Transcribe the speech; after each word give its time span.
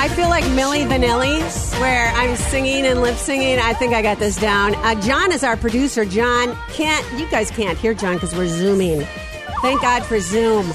I 0.00 0.08
feel 0.10 0.28
like 0.28 0.44
Milli 0.44 0.86
Vanilli, 0.86 1.40
where 1.80 2.12
I'm 2.12 2.36
singing 2.36 2.86
and 2.86 3.02
lip 3.02 3.16
singing. 3.16 3.58
I 3.58 3.72
think 3.72 3.94
I 3.94 4.00
got 4.00 4.20
this 4.20 4.36
down. 4.36 4.76
Uh, 4.76 4.94
John 5.00 5.32
is 5.32 5.42
our 5.42 5.56
producer. 5.56 6.04
John 6.04 6.56
can't, 6.68 7.04
you 7.18 7.28
guys 7.28 7.50
can't 7.50 7.76
hear 7.76 7.94
John 7.94 8.14
because 8.14 8.32
we're 8.32 8.46
zooming. 8.46 9.00
Thank 9.60 9.82
God 9.82 10.04
for 10.04 10.20
Zoom. 10.20 10.72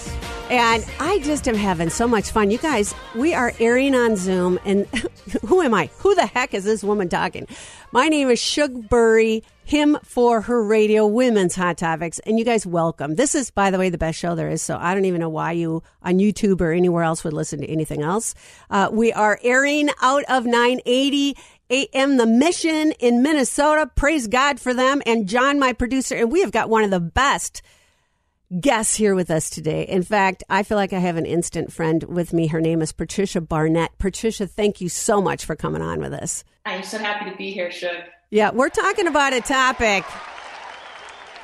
And 0.49 0.86
I 0.99 1.20
just 1.20 1.48
am 1.48 1.55
having 1.55 1.90
so 1.90 2.05
much 2.05 2.32
fun. 2.32 2.52
You 2.52 2.58
guys, 2.58 2.94
we 3.16 3.34
are 3.34 3.54
airing 3.62 3.96
on 3.96 4.18
Zoom. 4.18 4.59
And 4.66 4.86
who 5.46 5.62
am 5.62 5.74
I? 5.74 5.90
Who 5.99 6.13
the 6.16 6.26
heck 6.26 6.54
is 6.54 6.66
this 6.66 6.84
woman 6.84 7.08
talking? 7.08 7.48
My 7.94 8.10
name 8.10 8.30
is 8.30 8.40
Shug 8.40 8.90
Burry, 8.90 9.41
him 9.66 9.98
for 10.03 10.41
her 10.41 10.63
radio, 10.63 11.08
Women's 11.08 11.55
Hot 11.55 11.77
Topics. 11.77 12.20
And 12.20 12.38
you 12.38 12.45
guys, 12.45 12.66
welcome. 12.66 13.16
This 13.16 13.35
is, 13.35 13.49
by 13.52 13.71
the 13.71 13.80
way, 13.80 13.90
the 13.90 13.98
best 13.98 14.20
show 14.20 14.35
there 14.35 14.49
is. 14.49 14.62
So 14.62 14.77
I 14.80 14.94
don't 14.94 15.05
even 15.05 15.21
know 15.21 15.30
why 15.30 15.54
you 15.54 15.84
on 16.02 16.16
YouTube 16.16 16.62
or 16.62 16.71
anywhere 16.71 17.04
else 17.04 17.23
would 17.23 17.34
listen 17.34 17.62
to 17.62 17.68
anything 17.68 18.02
else. 18.02 18.35
Uh, 18.70 18.90
we 18.91 19.13
are 19.13 19.40
airing 19.43 19.90
out 20.02 20.24
of 20.29 20.46
980 20.46 21.37
AM 21.70 22.18
The 22.18 22.26
Mission 22.26 22.91
in 22.99 23.24
Minnesota. 23.24 23.90
Praise 23.96 24.27
God 24.27 24.60
for 24.60 24.74
them. 24.74 25.02
And 25.05 25.27
John, 25.27 25.60
my 25.60 25.74
producer. 25.74 26.15
And 26.15 26.32
we 26.32 26.41
have 26.41 26.52
got 26.52 26.70
one 26.70 26.84
of 26.84 26.91
the 26.91 26.99
best 26.99 27.62
guests 28.59 28.96
here 28.96 29.15
with 29.15 29.32
us 29.32 29.49
today. 29.49 29.84
In 29.84 30.04
fact, 30.04 30.43
I 30.49 30.63
feel 30.63 30.77
like 30.77 30.93
I 30.93 30.99
have 30.99 31.18
an 31.18 31.26
instant 31.26 31.71
friend 31.71 32.04
with 32.04 32.34
me. 32.34 32.48
Her 32.48 32.62
name 32.62 32.82
is 32.82 32.91
Patricia 32.91 33.41
Barnett. 33.41 33.98
Patricia, 33.98 34.46
thank 34.46 34.82
you 34.82 34.90
so 34.90 35.21
much 35.21 35.46
for 35.46 35.55
coming 35.55 35.82
on 35.82 35.99
with 35.99 36.13
us. 36.13 36.43
I'm 36.65 36.84
so 36.84 36.98
happy 36.98 37.30
to 37.30 37.35
be 37.35 37.52
here, 37.52 37.71
Shug. 37.71 37.96
Yeah, 38.34 38.49
we're 38.49 38.70
talking 38.70 39.05
about 39.05 39.34
a 39.34 39.41
topic 39.41 40.03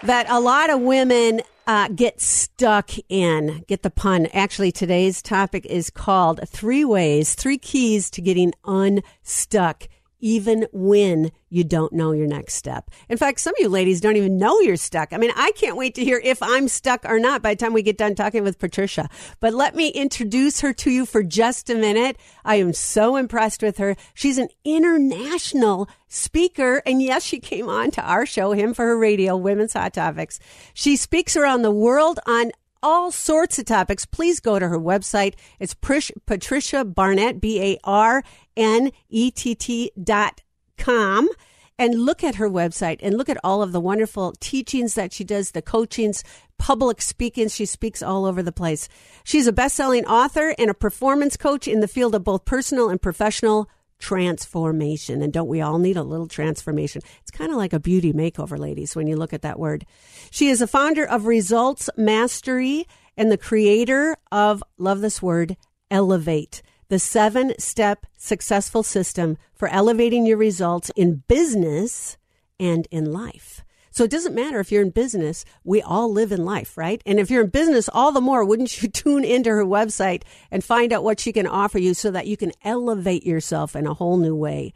that 0.01 0.25
a 0.27 0.39
lot 0.39 0.71
of 0.71 0.81
women 0.81 1.41
uh, 1.67 1.87
get 1.89 2.19
stuck 2.19 2.89
in. 3.09 3.63
Get 3.67 3.83
the 3.83 3.91
pun. 3.91 4.25
Actually, 4.33 4.71
today's 4.71 5.21
topic 5.21 5.67
is 5.67 5.91
called 5.91 6.39
Three 6.49 6.83
Ways, 6.83 7.35
Three 7.35 7.59
Keys 7.59 8.09
to 8.09 8.21
Getting 8.23 8.55
Unstuck 8.65 9.87
even 10.19 10.67
when 10.71 11.31
you 11.49 11.63
don't 11.63 11.93
know 11.93 12.11
your 12.11 12.27
next 12.27 12.53
step. 12.55 12.91
In 13.09 13.17
fact, 13.17 13.39
some 13.39 13.53
of 13.55 13.59
you 13.59 13.69
ladies 13.69 14.01
don't 14.01 14.17
even 14.17 14.37
know 14.37 14.59
you're 14.59 14.75
stuck. 14.75 15.13
I 15.13 15.17
mean, 15.17 15.31
I 15.35 15.51
can't 15.53 15.77
wait 15.77 15.95
to 15.95 16.03
hear 16.03 16.21
if 16.23 16.41
I'm 16.41 16.67
stuck 16.67 17.05
or 17.05 17.19
not 17.19 17.41
by 17.41 17.53
the 17.53 17.59
time 17.59 17.73
we 17.73 17.81
get 17.81 17.97
done 17.97 18.15
talking 18.15 18.43
with 18.43 18.59
Patricia. 18.59 19.09
But 19.39 19.53
let 19.53 19.75
me 19.75 19.89
introduce 19.89 20.61
her 20.61 20.73
to 20.73 20.91
you 20.91 21.05
for 21.05 21.23
just 21.23 21.69
a 21.69 21.75
minute. 21.75 22.17
I 22.45 22.55
am 22.55 22.73
so 22.73 23.15
impressed 23.15 23.63
with 23.63 23.77
her. 23.77 23.95
She's 24.13 24.37
an 24.37 24.49
international 24.63 25.89
speaker. 26.07 26.81
And 26.85 27.01
yes, 27.01 27.23
she 27.23 27.39
came 27.39 27.69
on 27.69 27.91
to 27.91 28.01
our 28.01 28.25
show, 28.25 28.51
Him 28.51 28.73
for 28.73 28.85
Her 28.85 28.97
Radio, 28.97 29.35
Women's 29.37 29.73
Hot 29.73 29.93
Topics. 29.93 30.39
She 30.73 30.95
speaks 30.95 31.35
around 31.35 31.61
the 31.61 31.71
world 31.71 32.19
on 32.25 32.51
all 32.81 33.11
sorts 33.11 33.59
of 33.59 33.66
topics, 33.66 34.05
please 34.05 34.39
go 34.39 34.59
to 34.59 34.67
her 34.67 34.80
website. 34.80 35.35
It's 35.59 35.73
Prish, 35.73 36.11
Patricia 36.25 36.86
Barnett, 36.86 37.41
B 37.41 37.61
A 37.61 37.77
R 37.83 38.23
N 38.55 38.91
E 39.09 39.31
T 39.31 39.55
T 39.55 39.91
dot 40.02 40.41
com. 40.77 41.30
And 41.77 41.95
look 41.95 42.26
at 42.26 42.36
her 42.36 42.49
website 42.49 42.99
and 43.02 43.17
look 43.17 43.30
at 43.30 43.37
all 43.42 43.61
of 43.61 43.71
the 43.71 43.80
wonderful 43.80 44.33
teachings 44.42 44.95
that 44.95 45.14
she 45.14 45.23
does, 45.23 45.52
the 45.52 45.61
coachings, 45.61 46.26
public 46.58 47.02
speaking. 47.02 47.48
She 47.48 47.65
speaks 47.65 48.03
all 48.03 48.26
over 48.26 48.43
the 48.43 48.52
place. 48.52 48.89
She's 49.23 49.48
a 49.48 49.53
best 49.53 49.76
selling 49.76 50.05
author 50.05 50.53
and 50.59 50.70
a 50.70 50.73
performance 50.73 51.37
coach 51.37 51.70
in 51.70 51.80
the 51.80 51.87
field 51.87 52.15
of 52.15 52.26
both 52.26 52.43
personal 52.43 52.89
and 52.89 53.02
professional 53.02 53.70
transformation. 53.99 55.21
And 55.21 55.32
don't 55.32 55.48
we 55.48 55.61
all 55.61 55.77
need 55.77 55.98
a 55.98 56.04
little 56.04 56.27
transformation? 56.27 57.02
It's 57.21 57.32
kind 57.32 57.52
of 57.52 57.58
like 57.58 57.73
a 57.73 57.80
beauty 57.80 58.14
makeover, 58.14 58.58
ladies, 58.58 58.95
when 58.95 59.08
you 59.08 59.15
look 59.15 59.33
at 59.33 59.42
that 59.43 59.60
word. 59.60 59.86
She 60.32 60.49
is 60.49 60.61
a 60.61 60.67
founder 60.67 61.05
of 61.05 61.26
Results 61.26 61.89
Mastery 61.98 62.88
and 63.17 63.32
the 63.32 63.38
creator 63.38 64.17
of, 64.32 64.64
love 64.77 65.02
this 65.02 65.21
word, 65.21 65.58
Elevate, 65.92 66.61
the 66.88 66.99
seven 66.99 67.54
step 67.59 68.05
successful 68.17 68.83
system 68.83 69.38
for 69.54 69.67
elevating 69.67 70.26
your 70.26 70.38
results 70.38 70.89
in 70.95 71.23
business 71.27 72.17
and 72.59 72.88
in 72.92 73.11
life. 73.11 73.64
So 73.92 74.04
it 74.04 74.11
doesn't 74.11 74.36
matter 74.36 74.60
if 74.60 74.72
you're 74.72 74.83
in 74.83 74.92
business, 74.92 75.45
we 75.64 75.82
all 75.82 76.11
live 76.11 76.32
in 76.32 76.45
life, 76.45 76.77
right? 76.77 77.02
And 77.05 77.20
if 77.20 77.32
you're 77.32 77.44
in 77.44 77.50
business, 77.50 77.89
all 77.92 78.11
the 78.11 78.22
more, 78.22 78.45
wouldn't 78.45 78.82
you 78.82 78.88
tune 78.89 79.23
into 79.23 79.50
her 79.50 79.66
website 79.66 80.23
and 80.52 80.64
find 80.64 80.94
out 80.94 81.04
what 81.04 81.20
she 81.20 81.33
can 81.33 81.48
offer 81.48 81.80
you 81.80 81.94
so 81.94 82.11
that 82.11 82.27
you 82.27 82.38
can 82.38 82.52
elevate 82.64 83.26
yourself 83.26 83.76
in 83.76 83.88
a 83.88 83.94
whole 83.94 84.17
new 84.17 84.36
way? 84.36 84.73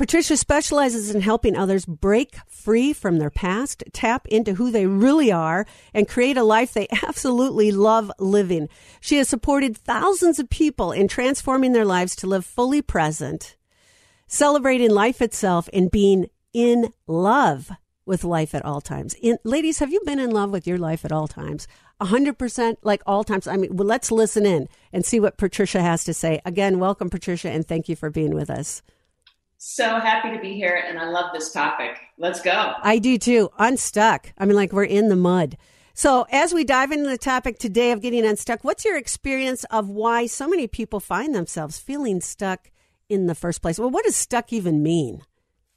Patricia 0.00 0.34
specializes 0.38 1.14
in 1.14 1.20
helping 1.20 1.54
others 1.54 1.84
break 1.84 2.34
free 2.48 2.94
from 2.94 3.18
their 3.18 3.28
past, 3.28 3.84
tap 3.92 4.26
into 4.28 4.54
who 4.54 4.70
they 4.70 4.86
really 4.86 5.30
are, 5.30 5.66
and 5.92 6.08
create 6.08 6.38
a 6.38 6.42
life 6.42 6.72
they 6.72 6.88
absolutely 7.06 7.70
love 7.70 8.10
living. 8.18 8.70
She 9.02 9.18
has 9.18 9.28
supported 9.28 9.76
thousands 9.76 10.38
of 10.38 10.48
people 10.48 10.90
in 10.90 11.06
transforming 11.06 11.72
their 11.72 11.84
lives 11.84 12.16
to 12.16 12.26
live 12.26 12.46
fully 12.46 12.80
present, 12.80 13.56
celebrating 14.26 14.90
life 14.90 15.20
itself, 15.20 15.68
and 15.70 15.90
being 15.90 16.30
in 16.54 16.94
love 17.06 17.70
with 18.10 18.24
life 18.24 18.56
at 18.56 18.64
all 18.64 18.80
times. 18.80 19.14
In, 19.22 19.38
ladies, 19.44 19.78
have 19.78 19.92
you 19.92 20.00
been 20.04 20.18
in 20.18 20.32
love 20.32 20.50
with 20.50 20.66
your 20.66 20.78
life 20.78 21.04
at 21.04 21.12
all 21.12 21.28
times? 21.28 21.68
100% 22.00 22.76
like 22.82 23.02
all 23.06 23.22
times. 23.22 23.46
I 23.46 23.56
mean, 23.56 23.76
well, 23.76 23.86
let's 23.86 24.10
listen 24.10 24.44
in 24.44 24.68
and 24.92 25.06
see 25.06 25.20
what 25.20 25.38
Patricia 25.38 25.80
has 25.80 26.02
to 26.04 26.12
say. 26.12 26.40
Again, 26.44 26.80
welcome, 26.80 27.08
Patricia, 27.08 27.50
and 27.50 27.66
thank 27.66 27.88
you 27.88 27.94
for 27.94 28.10
being 28.10 28.34
with 28.34 28.50
us. 28.50 28.82
So 29.58 30.00
happy 30.00 30.34
to 30.34 30.42
be 30.42 30.54
here, 30.54 30.74
and 30.88 30.98
I 30.98 31.08
love 31.08 31.32
this 31.32 31.52
topic. 31.52 31.98
Let's 32.18 32.40
go. 32.40 32.72
I 32.82 32.98
do 32.98 33.16
too. 33.16 33.50
Unstuck. 33.58 34.32
I 34.36 34.44
mean, 34.44 34.56
like 34.56 34.72
we're 34.72 34.84
in 34.84 35.08
the 35.08 35.16
mud. 35.16 35.56
So, 35.94 36.26
as 36.32 36.52
we 36.52 36.64
dive 36.64 36.90
into 36.90 37.08
the 37.08 37.18
topic 37.18 37.58
today 37.58 37.92
of 37.92 38.00
getting 38.00 38.24
unstuck, 38.24 38.64
what's 38.64 38.84
your 38.84 38.96
experience 38.96 39.64
of 39.64 39.88
why 39.88 40.26
so 40.26 40.48
many 40.48 40.66
people 40.66 40.98
find 40.98 41.34
themselves 41.34 41.78
feeling 41.78 42.20
stuck 42.20 42.70
in 43.08 43.26
the 43.26 43.34
first 43.34 43.62
place? 43.62 43.78
Well, 43.78 43.90
what 43.90 44.04
does 44.04 44.16
stuck 44.16 44.52
even 44.52 44.82
mean? 44.82 45.22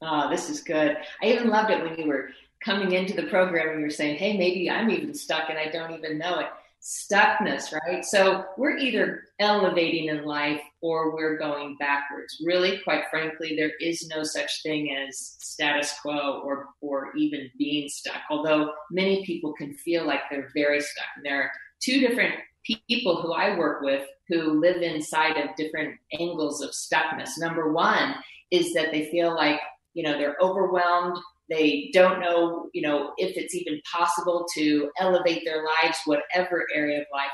Oh, 0.06 0.30
this 0.30 0.50
is 0.50 0.62
good. 0.62 0.98
I 1.22 1.28
even 1.28 1.50
loved 1.50 1.72
it 1.72 1.82
when 1.82 1.98
you 1.98 2.08
were 2.08 2.30
coming 2.64 2.92
into 2.92 3.14
the 3.14 3.28
program 3.28 3.70
and 3.70 3.80
you 3.80 3.86
were 3.86 3.92
saying, 3.92 4.18
hey, 4.18 4.38
maybe 4.38 4.70
I'm 4.70 4.90
even 4.90 5.14
stuck 5.14 5.50
and 5.50 5.58
I 5.58 5.70
don't 5.70 5.98
even 5.98 6.18
know 6.18 6.40
it. 6.40 6.48
Stuckness, 6.82 7.72
right? 7.72 8.04
So 8.04 8.44
we're 8.58 8.78
either 8.78 9.24
elevating 9.40 10.10
in 10.10 10.26
life 10.26 10.60
or 10.82 11.16
we're 11.16 11.38
going 11.38 11.78
backwards. 11.80 12.42
Really, 12.46 12.82
quite 12.84 13.06
frankly, 13.10 13.56
there 13.56 13.72
is 13.80 14.06
no 14.10 14.24
such 14.24 14.62
thing 14.64 14.94
as 14.94 15.38
status 15.40 15.94
quo 16.02 16.42
or, 16.44 16.68
or 16.82 17.16
even 17.16 17.50
being 17.58 17.88
stuck, 17.88 18.22
although 18.30 18.74
many 18.92 19.26
people 19.26 19.54
can 19.54 19.74
feel 19.76 20.06
like 20.06 20.22
they're 20.30 20.52
very 20.54 20.82
stuck. 20.82 21.06
And 21.16 21.26
there 21.26 21.44
are 21.44 21.52
two 21.82 22.02
different 22.02 22.36
people 22.66 23.22
who 23.22 23.32
I 23.32 23.58
work 23.58 23.82
with 23.82 24.06
who 24.28 24.60
live 24.60 24.82
inside 24.82 25.38
of 25.38 25.56
different 25.56 25.98
angles 26.20 26.62
of 26.62 26.72
stuckness. 26.72 27.32
Number 27.38 27.72
one 27.72 28.16
is 28.52 28.74
that 28.74 28.92
they 28.92 29.10
feel 29.10 29.34
like 29.34 29.60
you 29.94 30.04
know 30.04 30.18
they're 30.18 30.38
overwhelmed 30.42 31.18
they 31.50 31.90
don't 31.94 32.20
know 32.20 32.70
you 32.74 32.82
know 32.82 33.12
if 33.18 33.36
it's 33.38 33.56
even 33.56 33.82
possible 33.92 34.46
to 34.56 34.90
elevate 35.00 35.44
their 35.46 35.64
lives 35.64 35.98
whatever 36.06 36.66
area 36.74 37.00
of 37.00 37.06
life 37.14 37.32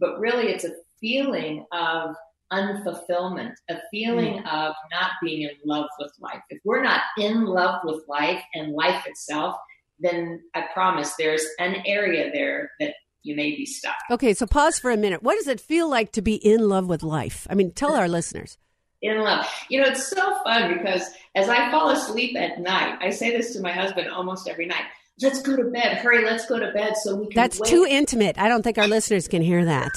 but 0.00 0.18
really 0.18 0.48
it's 0.48 0.64
a 0.64 0.72
feeling 1.00 1.64
of 1.72 2.14
unfulfillment 2.52 3.52
a 3.70 3.76
feeling 3.90 4.42
mm. 4.42 4.52
of 4.52 4.74
not 4.90 5.12
being 5.22 5.42
in 5.42 5.50
love 5.64 5.86
with 5.98 6.12
life 6.20 6.42
if 6.50 6.58
we're 6.64 6.82
not 6.82 7.00
in 7.18 7.44
love 7.44 7.80
with 7.84 8.02
life 8.08 8.42
and 8.54 8.72
life 8.72 9.06
itself 9.06 9.56
then 10.00 10.40
i 10.54 10.64
promise 10.74 11.14
there's 11.18 11.44
an 11.58 11.76
area 11.86 12.30
there 12.32 12.70
that 12.78 12.94
you 13.22 13.36
may 13.36 13.50
be 13.50 13.64
stuck 13.64 13.94
Okay, 14.10 14.34
so 14.34 14.46
pause 14.46 14.80
for 14.80 14.90
a 14.90 14.96
minute. 14.96 15.22
What 15.22 15.36
does 15.36 15.46
it 15.46 15.60
feel 15.60 15.88
like 15.88 16.10
to 16.12 16.22
be 16.22 16.34
in 16.34 16.68
love 16.68 16.88
with 16.88 17.04
life? 17.04 17.46
I 17.48 17.54
mean, 17.54 17.70
tell 17.70 17.94
our 17.94 18.08
listeners. 18.08 18.58
In 19.02 19.20
love. 19.20 19.46
You 19.68 19.80
know, 19.80 19.88
it's 19.88 20.08
so 20.08 20.42
fun 20.44 20.76
because 20.76 21.10
as 21.34 21.48
I 21.48 21.70
fall 21.70 21.90
asleep 21.90 22.36
at 22.36 22.60
night, 22.60 22.98
I 23.00 23.10
say 23.10 23.36
this 23.36 23.52
to 23.54 23.60
my 23.60 23.72
husband 23.72 24.08
almost 24.08 24.48
every 24.48 24.66
night. 24.66 24.84
Let's 25.20 25.42
go 25.42 25.56
to 25.56 25.64
bed. 25.64 25.98
Hurry, 25.98 26.24
let's 26.24 26.46
go 26.46 26.58
to 26.58 26.72
bed 26.72 26.94
so 26.96 27.16
we 27.16 27.26
can 27.26 27.34
That's 27.36 27.60
too 27.60 27.86
intimate. 27.88 28.38
I 28.38 28.48
don't 28.48 28.62
think 28.62 28.78
our 28.78 28.88
listeners 28.88 29.28
can 29.28 29.42
hear 29.42 29.64
that. 29.64 29.90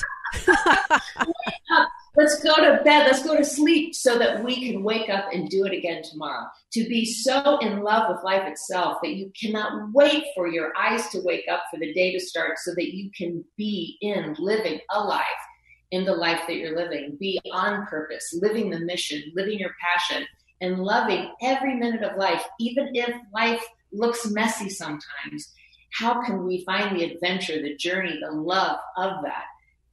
let's 2.15 2.41
go 2.43 2.55
to 2.55 2.81
bed, 2.83 3.07
let's 3.07 3.23
go 3.23 3.37
to 3.37 3.45
sleep 3.45 3.95
so 3.95 4.19
that 4.19 4.43
we 4.43 4.69
can 4.69 4.83
wake 4.83 5.09
up 5.09 5.25
and 5.33 5.49
do 5.49 5.65
it 5.65 5.73
again 5.73 6.03
tomorrow. 6.03 6.45
To 6.73 6.87
be 6.87 7.05
so 7.05 7.57
in 7.59 7.81
love 7.81 8.09
with 8.09 8.23
life 8.23 8.43
itself 8.45 8.97
that 9.03 9.13
you 9.13 9.31
cannot 9.39 9.93
wait 9.93 10.25
for 10.35 10.47
your 10.47 10.73
eyes 10.77 11.07
to 11.09 11.21
wake 11.21 11.45
up 11.49 11.63
for 11.71 11.79
the 11.79 11.93
day 11.93 12.11
to 12.11 12.19
start 12.19 12.59
so 12.59 12.71
that 12.75 12.93
you 12.93 13.09
can 13.17 13.43
be 13.57 13.97
in 14.01 14.35
living 14.37 14.79
alive 14.91 15.23
in 15.95 16.03
the 16.03 16.13
life 16.13 16.41
that 16.45 16.57
you're 16.57 16.75
living, 16.75 17.15
be 17.17 17.39
on 17.53 17.87
purpose, 17.87 18.37
living 18.41 18.69
the 18.69 18.79
mission, 18.79 19.31
living 19.33 19.57
your 19.57 19.73
passion, 19.81 20.27
and 20.59 20.83
loving 20.83 21.31
every 21.41 21.75
minute 21.75 22.03
of 22.03 22.17
life, 22.17 22.43
even 22.59 22.89
if 22.93 23.15
life 23.33 23.63
looks 23.93 24.29
messy 24.29 24.69
sometimes. 24.69 25.53
How 25.93 26.21
can 26.21 26.45
we 26.45 26.65
find 26.65 26.99
the 26.99 27.05
adventure, 27.05 27.61
the 27.61 27.77
journey, 27.77 28.19
the 28.21 28.33
love 28.33 28.77
of 28.97 29.23
that? 29.23 29.45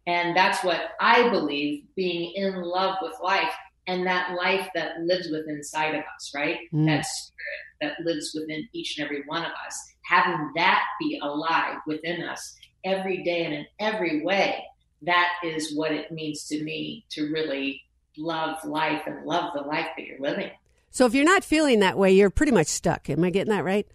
And 0.09 0.37
that's 0.37 0.65
what 0.65 0.81
I 1.01 1.29
believe 1.29 1.85
being 1.95 2.33
in 2.35 2.61
love 2.63 2.97
with 3.01 3.15
life 3.23 3.55
and 3.87 4.05
that 4.09 4.35
life 4.35 4.69
that 4.75 5.03
lives 5.03 5.29
within 5.31 5.55
inside 5.55 5.95
of 5.95 6.03
us, 6.17 6.33
right? 6.35 6.59
Mm. 6.75 6.87
That 6.87 7.07
spirit 7.07 7.63
that 7.81 8.05
lives 8.05 8.33
within 8.35 8.69
each 8.73 8.99
and 8.99 9.05
every 9.05 9.23
one 9.27 9.45
of 9.45 9.53
us, 9.65 9.93
having 10.05 10.51
that 10.57 10.83
be 10.99 11.21
alive 11.23 11.77
within 11.87 12.25
us 12.25 12.57
every 12.85 13.23
day 13.23 13.45
and 13.45 13.55
in 13.55 13.67
every 13.79 14.25
way, 14.25 14.65
that 15.05 15.31
is 15.43 15.75
what 15.75 15.93
it 15.93 16.13
means 16.13 16.45
to 16.45 16.63
me 16.63 17.05
to 17.11 17.33
really 17.33 17.83
love 18.17 18.65
life 18.65 19.03
and 19.07 19.25
love 19.25 19.53
the 19.55 19.63
life 19.63 19.89
that 19.97 20.07
you're 20.07 20.21
living. 20.21 20.51
So 20.91 21.07
if 21.07 21.15
you're 21.15 21.25
not 21.25 21.45
feeling 21.45 21.81
that 21.81 21.97
way, 21.97 22.13
you're 22.13 22.31
pretty 22.31 22.53
much 22.53 22.67
stuck. 22.67 23.09
Am 23.09 23.25
I 23.25 23.31
getting 23.31 23.53
that 23.53 23.65
right? 23.65 23.87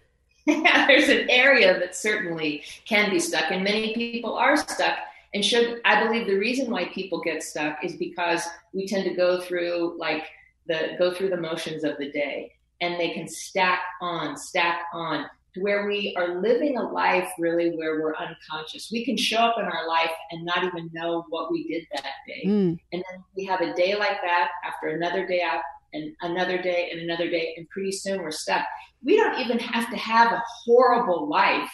Yeah, 0.46 0.86
There's 0.88 1.08
an 1.08 1.30
area 1.30 1.78
that 1.78 1.94
certainly 1.94 2.64
can 2.84 3.10
be 3.10 3.20
stuck, 3.20 3.50
and 3.50 3.62
many 3.62 3.94
people 3.94 4.34
are 4.34 4.56
stuck. 4.56 4.98
And 5.34 5.44
should 5.44 5.80
I 5.84 6.02
believe 6.02 6.26
the 6.26 6.38
reason 6.38 6.70
why 6.70 6.86
people 6.86 7.20
get 7.20 7.42
stuck 7.42 7.84
is 7.84 7.96
because 7.96 8.42
we 8.72 8.86
tend 8.86 9.04
to 9.04 9.14
go 9.14 9.40
through 9.40 9.96
like 9.98 10.24
the 10.66 10.96
go 10.98 11.14
through 11.14 11.30
the 11.30 11.36
motions 11.36 11.84
of 11.84 11.98
the 11.98 12.10
day, 12.10 12.52
and 12.80 12.98
they 12.98 13.10
can 13.10 13.28
stack 13.28 13.80
on, 14.00 14.36
stack 14.36 14.86
on 14.92 15.26
where 15.60 15.86
we 15.86 16.14
are 16.16 16.40
living 16.40 16.76
a 16.76 16.82
life 16.82 17.28
really 17.38 17.76
where 17.76 18.00
we're 18.00 18.14
unconscious. 18.16 18.90
We 18.90 19.04
can 19.04 19.16
show 19.16 19.38
up 19.38 19.56
in 19.58 19.64
our 19.64 19.86
life 19.86 20.10
and 20.30 20.44
not 20.44 20.64
even 20.64 20.90
know 20.92 21.24
what 21.28 21.50
we 21.50 21.68
did 21.68 21.86
that 21.92 22.12
day. 22.26 22.42
Mm. 22.46 22.78
And 22.92 23.04
then 23.10 23.24
we 23.36 23.44
have 23.46 23.60
a 23.60 23.74
day 23.74 23.94
like 23.94 24.20
that 24.22 24.50
after 24.64 24.88
another 24.88 25.26
day 25.26 25.42
out 25.42 25.62
and 25.92 26.14
another 26.22 26.60
day 26.60 26.90
and 26.92 27.00
another 27.00 27.30
day, 27.30 27.54
and 27.56 27.68
pretty 27.70 27.92
soon 27.92 28.22
we're 28.22 28.30
stuck. 28.30 28.64
We 29.02 29.16
don't 29.16 29.40
even 29.40 29.58
have 29.58 29.90
to 29.90 29.96
have 29.96 30.32
a 30.32 30.42
horrible 30.64 31.28
life 31.28 31.70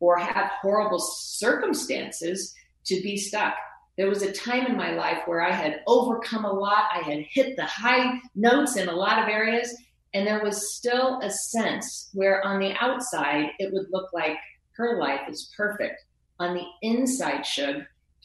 or 0.00 0.18
have 0.18 0.50
horrible 0.60 0.98
circumstances 0.98 2.54
to 2.86 3.00
be 3.02 3.16
stuck. 3.16 3.54
There 3.96 4.08
was 4.08 4.22
a 4.22 4.32
time 4.32 4.66
in 4.66 4.76
my 4.76 4.92
life 4.92 5.22
where 5.26 5.40
I 5.40 5.52
had 5.52 5.80
overcome 5.86 6.44
a 6.44 6.52
lot. 6.52 6.86
I 6.92 6.98
had 6.98 7.20
hit 7.30 7.56
the 7.56 7.64
high 7.64 8.20
notes 8.34 8.76
in 8.76 8.88
a 8.88 8.94
lot 8.94 9.22
of 9.22 9.28
areas, 9.28 9.74
and 10.14 10.26
there 10.26 10.42
was 10.42 10.74
still 10.74 11.20
a 11.22 11.30
sense 11.30 12.10
where 12.14 12.44
on 12.46 12.60
the 12.60 12.72
outside 12.80 13.50
it 13.58 13.72
would 13.72 13.86
look 13.90 14.12
like 14.14 14.36
her 14.76 14.98
life 14.98 15.28
is 15.28 15.52
perfect. 15.56 16.04
On 16.38 16.54
the 16.54 16.64
inside, 16.82 17.44
Shug, 17.44 17.82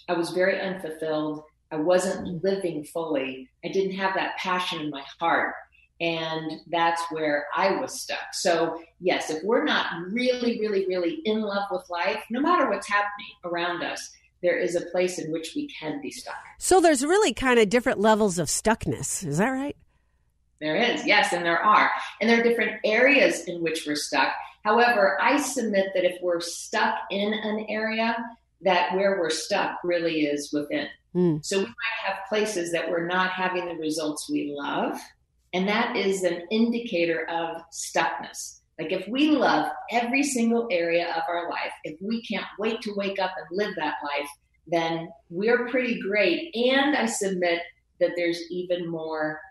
I 0.08 0.14
was 0.14 0.30
very 0.30 0.60
unfulfilled. 0.60 1.44
I 1.72 1.78
wasn't 1.78 2.44
living 2.44 2.84
fully. 2.84 3.50
I 3.66 3.70
didn't 3.70 3.98
have 3.98 4.16
that 4.16 4.38
passion 4.38 4.82
in 4.82 4.90
my 4.90 5.04
heart. 5.20 5.54
And 6.02 6.62
that's 6.72 7.02
where 7.12 7.48
I 7.54 7.76
was 7.76 8.02
stuck. 8.02 8.34
So, 8.34 8.82
yes, 9.02 9.30
if 9.30 9.44
we're 9.44 9.66
not 9.66 9.88
really, 10.10 10.60
really, 10.60 10.88
really 10.88 11.22
in 11.26 11.42
love 11.42 11.66
with 11.70 11.90
life, 11.90 12.24
no 12.30 12.40
matter 12.40 12.70
what's 12.70 12.88
happening 12.88 13.28
around 13.44 13.84
us, 13.84 14.10
there 14.42 14.58
is 14.58 14.76
a 14.76 14.86
place 14.92 15.20
in 15.20 15.32
which 15.32 15.52
we 15.56 15.68
can 15.68 16.02
be 16.02 16.10
stuck. 16.10 16.36
So 16.58 16.80
there's 16.80 17.04
really 17.04 17.34
kind 17.34 17.60
of 17.60 17.70
different 17.70 18.00
levels 18.00 18.40
of 18.40 18.48
stuckness. 18.48 19.26
Is 19.28 19.40
that 19.40 19.50
right? 19.50 19.76
There 20.62 20.76
is, 20.76 21.06
yes, 21.06 21.32
and 21.34 21.46
there 21.46 21.64
are. 21.64 21.90
And 22.20 22.30
there 22.30 22.40
are 22.40 22.44
different 22.44 22.80
areas 22.84 23.46
in 23.48 23.62
which 23.62 23.86
we're 23.88 23.96
stuck. 23.96 24.34
However, 24.64 25.18
I 25.22 25.38
submit 25.38 25.88
that 25.96 26.04
if 26.04 26.22
we're 26.22 26.42
stuck 26.42 26.96
in 27.10 27.34
an 27.34 27.66
area, 27.70 28.16
that 28.62 28.94
where 28.94 29.20
we're 29.20 29.30
stuck 29.30 29.78
really 29.84 30.26
is 30.26 30.52
within. 30.52 30.88
Mm. 31.16 31.44
So 31.46 31.60
we 31.60 31.66
might 31.66 32.06
have 32.06 32.18
places 32.28 32.72
that 32.72 32.90
we're 32.90 33.08
not 33.08 33.32
having 33.32 33.66
the 33.66 33.76
results 33.76 34.30
we 34.30 34.54
love, 34.56 35.00
and 35.54 35.68
that 35.68 35.96
is 35.96 36.24
an 36.24 36.44
indicator 36.52 37.28
of 37.30 37.62
stuckness. 37.72 38.60
Like 38.78 38.92
if 38.92 39.08
we 39.08 39.32
love 39.32 39.72
every 39.92 40.24
single 40.24 40.68
area 40.72 41.10
of 41.16 41.24
our 41.28 41.50
life, 41.50 41.74
if 41.84 42.00
we 42.02 42.22
can't 42.24 42.46
wait 42.58 42.82
to 42.82 42.94
wake 42.96 43.20
up 43.20 43.32
and 43.38 43.58
live 43.58 43.74
that 43.76 43.96
life, 44.04 44.30
then 44.68 45.10
we're 45.30 45.68
pretty 45.70 46.00
great. 46.00 46.54
And 46.56 46.96
I 46.96 47.06
submit 47.06 47.62
that 48.00 48.12
there's 48.16 48.40
even 48.52 48.88
more 48.88 49.42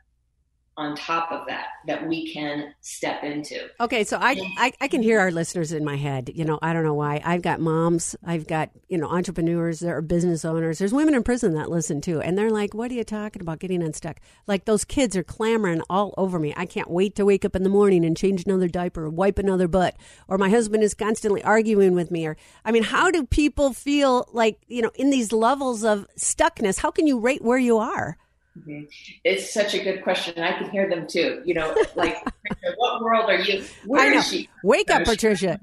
on 0.78 0.94
top 0.94 1.32
of 1.32 1.44
that 1.48 1.66
that 1.86 2.06
we 2.06 2.32
can 2.32 2.72
step 2.80 3.24
into. 3.24 3.68
Okay, 3.80 4.04
so 4.04 4.16
I, 4.16 4.40
I 4.56 4.72
I 4.80 4.88
can 4.88 5.02
hear 5.02 5.18
our 5.18 5.32
listeners 5.32 5.72
in 5.72 5.84
my 5.84 5.96
head. 5.96 6.30
You 6.32 6.44
know, 6.44 6.58
I 6.62 6.72
don't 6.72 6.84
know 6.84 6.94
why. 6.94 7.20
I've 7.24 7.42
got 7.42 7.60
moms, 7.60 8.14
I've 8.24 8.46
got 8.46 8.70
you 8.88 8.96
know 8.96 9.08
entrepreneurs, 9.08 9.80
there 9.80 9.96
are 9.96 10.02
business 10.02 10.44
owners. 10.44 10.78
There's 10.78 10.94
women 10.94 11.14
in 11.14 11.24
prison 11.24 11.54
that 11.54 11.68
listen 11.68 12.00
too, 12.00 12.20
and 12.20 12.38
they're 12.38 12.50
like, 12.50 12.74
"What 12.74 12.92
are 12.92 12.94
you 12.94 13.02
talking 13.02 13.42
about? 13.42 13.58
Getting 13.58 13.82
unstuck?" 13.82 14.20
Like 14.46 14.66
those 14.66 14.84
kids 14.84 15.16
are 15.16 15.24
clamoring 15.24 15.82
all 15.90 16.14
over 16.16 16.38
me. 16.38 16.54
I 16.56 16.64
can't 16.64 16.90
wait 16.90 17.16
to 17.16 17.24
wake 17.24 17.44
up 17.44 17.56
in 17.56 17.64
the 17.64 17.68
morning 17.68 18.04
and 18.04 18.16
change 18.16 18.44
another 18.46 18.68
diaper, 18.68 19.06
or 19.06 19.10
wipe 19.10 19.38
another 19.38 19.66
butt, 19.66 19.96
or 20.28 20.38
my 20.38 20.48
husband 20.48 20.84
is 20.84 20.94
constantly 20.94 21.42
arguing 21.42 21.94
with 21.94 22.12
me. 22.12 22.24
Or 22.24 22.36
I 22.64 22.70
mean, 22.70 22.84
how 22.84 23.10
do 23.10 23.26
people 23.26 23.72
feel 23.72 24.28
like 24.32 24.60
you 24.68 24.80
know 24.80 24.92
in 24.94 25.10
these 25.10 25.32
levels 25.32 25.82
of 25.82 26.06
stuckness? 26.16 26.78
How 26.78 26.92
can 26.92 27.08
you 27.08 27.18
rate 27.18 27.42
where 27.42 27.58
you 27.58 27.78
are? 27.78 28.16
Mhm. 28.66 28.88
It's 29.24 29.52
such 29.52 29.74
a 29.74 29.82
good 29.82 30.02
question. 30.02 30.42
I 30.42 30.56
can 30.58 30.70
hear 30.70 30.88
them 30.88 31.06
too. 31.06 31.42
You 31.44 31.54
know, 31.54 31.74
like, 31.94 32.16
what 32.76 33.00
world 33.00 33.30
are 33.30 33.38
you? 33.40 33.64
Where 33.86 34.00
I 34.02 34.10
know. 34.14 34.18
is 34.18 34.28
she? 34.28 34.48
Wake 34.64 34.90
up, 34.90 35.00
she 35.00 35.04
Patricia. 35.12 35.58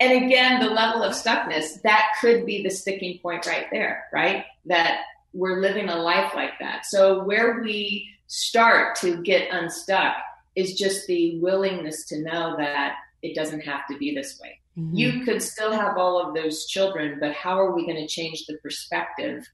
and 0.00 0.24
again, 0.24 0.60
the 0.60 0.70
level 0.70 1.02
of 1.02 1.12
stuckness, 1.12 1.80
that 1.82 2.08
could 2.20 2.44
be 2.44 2.62
the 2.62 2.70
sticking 2.70 3.18
point 3.18 3.46
right 3.46 3.66
there, 3.72 4.04
right? 4.12 4.44
That 4.66 5.00
we're 5.32 5.60
living 5.60 5.88
a 5.88 5.96
life 5.96 6.32
like 6.34 6.58
that. 6.60 6.86
So 6.86 7.22
where 7.24 7.60
we 7.62 8.08
start 8.26 8.96
to 8.96 9.22
get 9.22 9.50
unstuck 9.52 10.16
is 10.54 10.74
just 10.74 11.06
the 11.06 11.38
willingness 11.40 12.06
to 12.08 12.22
know 12.22 12.56
that 12.58 12.96
it 13.22 13.34
doesn't 13.34 13.60
have 13.60 13.86
to 13.90 13.96
be 13.98 14.14
this 14.14 14.38
way. 14.40 14.58
Mhm. 14.78 14.90
You 14.92 15.24
could 15.24 15.42
still 15.42 15.72
have 15.72 15.96
all 15.96 16.20
of 16.20 16.34
those 16.34 16.66
children, 16.66 17.18
but 17.20 17.32
how 17.32 17.58
are 17.58 17.72
we 17.74 17.84
going 17.86 17.96
to 17.96 18.06
change 18.06 18.44
the 18.46 18.56
perspective 18.58 19.46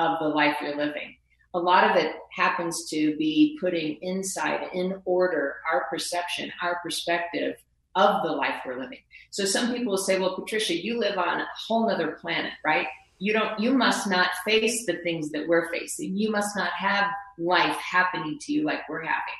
of 0.00 0.18
the 0.18 0.28
life 0.28 0.56
you're 0.60 0.76
living? 0.76 1.16
A 1.54 1.58
lot 1.58 1.90
of 1.90 1.96
it 1.96 2.16
happens 2.32 2.88
to 2.90 3.16
be 3.16 3.58
putting 3.60 3.98
inside 4.02 4.70
in 4.72 5.00
order 5.04 5.56
our 5.70 5.84
perception, 5.90 6.50
our 6.62 6.80
perspective 6.82 7.56
of 7.94 8.22
the 8.22 8.30
life 8.32 8.62
we're 8.64 8.78
living. 8.78 9.00
So 9.30 9.44
some 9.44 9.72
people 9.72 9.90
will 9.90 9.98
say, 9.98 10.18
well, 10.18 10.34
Patricia, 10.34 10.76
you 10.76 10.98
live 10.98 11.18
on 11.18 11.40
a 11.40 11.48
whole 11.66 11.88
nother 11.88 12.12
planet, 12.20 12.52
right? 12.64 12.86
You 13.18 13.32
don't, 13.32 13.58
you 13.60 13.72
must 13.72 14.08
not 14.08 14.30
face 14.44 14.86
the 14.86 14.98
things 14.98 15.30
that 15.30 15.46
we're 15.46 15.70
facing. 15.72 16.16
You 16.16 16.30
must 16.30 16.56
not 16.56 16.70
have 16.72 17.10
life 17.38 17.76
happening 17.76 18.38
to 18.42 18.52
you 18.52 18.64
like 18.64 18.88
we're 18.88 19.02
having. 19.02 19.34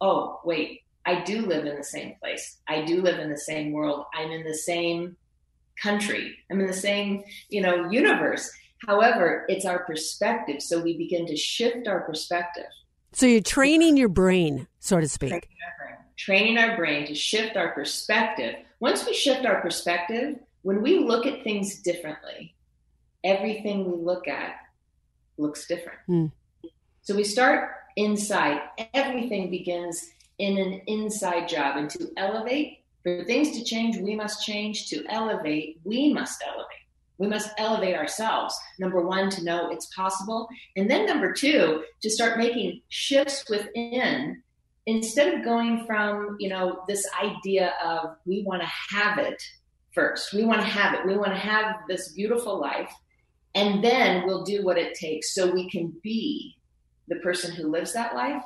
Oh, 0.00 0.40
wait, 0.44 0.80
I 1.06 1.22
do 1.22 1.46
live 1.46 1.64
in 1.64 1.76
the 1.76 1.84
same 1.84 2.16
place. 2.20 2.58
I 2.68 2.82
do 2.82 3.02
live 3.02 3.18
in 3.18 3.30
the 3.30 3.38
same 3.38 3.72
world. 3.72 4.06
I'm 4.14 4.30
in 4.30 4.44
the 4.44 4.54
same 4.54 5.16
country. 5.80 6.36
I'm 6.50 6.60
in 6.60 6.66
the 6.66 6.72
same, 6.72 7.24
you 7.48 7.62
know, 7.62 7.88
universe. 7.88 8.50
However, 8.86 9.44
it's 9.48 9.64
our 9.64 9.80
perspective. 9.84 10.62
So 10.62 10.80
we 10.80 10.96
begin 10.96 11.26
to 11.26 11.36
shift 11.36 11.86
our 11.86 12.00
perspective. 12.00 12.66
So 13.12 13.26
you're 13.26 13.40
training 13.42 13.96
your 13.96 14.08
brain, 14.08 14.66
so 14.80 15.00
to 15.00 15.08
speak. 15.08 15.48
training 16.16 16.58
our 16.58 16.76
brain 16.76 17.06
to 17.06 17.14
shift 17.14 17.56
our 17.56 17.72
perspective. 17.72 18.56
Once 18.80 19.06
we 19.06 19.14
shift 19.14 19.44
our 19.44 19.60
perspective, 19.60 20.36
when 20.62 20.82
we 20.82 20.98
look 20.98 21.26
at 21.26 21.44
things 21.44 21.80
differently, 21.82 22.54
everything 23.24 23.90
we 23.90 24.02
look 24.02 24.28
at 24.28 24.56
looks 25.36 25.66
different. 25.66 25.98
Hmm. 26.06 26.26
So 27.02 27.14
we 27.14 27.24
start 27.24 27.70
inside. 27.96 28.60
Everything 28.94 29.50
begins 29.50 30.10
in 30.38 30.58
an 30.58 30.80
inside 30.86 31.48
job. 31.48 31.76
And 31.76 31.90
to 31.90 32.10
elevate, 32.16 32.84
for 33.02 33.24
things 33.24 33.56
to 33.58 33.64
change, 33.64 33.96
we 33.98 34.14
must 34.14 34.44
change. 34.44 34.88
To 34.90 35.04
elevate, 35.08 35.80
we 35.84 36.12
must 36.12 36.42
elevate. 36.46 36.81
We 37.22 37.28
must 37.28 37.50
elevate 37.56 37.94
ourselves. 37.94 38.52
Number 38.80 39.00
one, 39.00 39.30
to 39.30 39.44
know 39.44 39.70
it's 39.70 39.86
possible. 39.94 40.48
And 40.74 40.90
then 40.90 41.06
number 41.06 41.32
two, 41.32 41.84
to 42.02 42.10
start 42.10 42.36
making 42.36 42.82
shifts 42.88 43.44
within 43.48 44.42
instead 44.86 45.32
of 45.32 45.44
going 45.44 45.86
from 45.86 46.36
you 46.40 46.48
know 46.48 46.82
this 46.88 47.06
idea 47.22 47.72
of 47.84 48.16
we 48.26 48.42
want 48.42 48.60
to 48.60 48.68
have 48.96 49.16
it 49.18 49.40
first 49.94 50.32
we 50.32 50.44
want 50.44 50.60
to 50.60 50.66
have 50.66 50.92
it 50.94 51.06
we 51.06 51.16
want 51.16 51.30
to 51.30 51.38
have 51.38 51.76
this 51.88 52.10
beautiful 52.12 52.60
life 52.60 52.92
and 53.54 53.84
then 53.84 54.26
we'll 54.26 54.42
do 54.42 54.64
what 54.64 54.76
it 54.76 54.94
takes 54.94 55.34
so 55.34 55.48
we 55.48 55.70
can 55.70 55.92
be 56.02 56.56
the 57.06 57.14
person 57.20 57.54
who 57.54 57.70
lives 57.70 57.92
that 57.92 58.16
life 58.16 58.42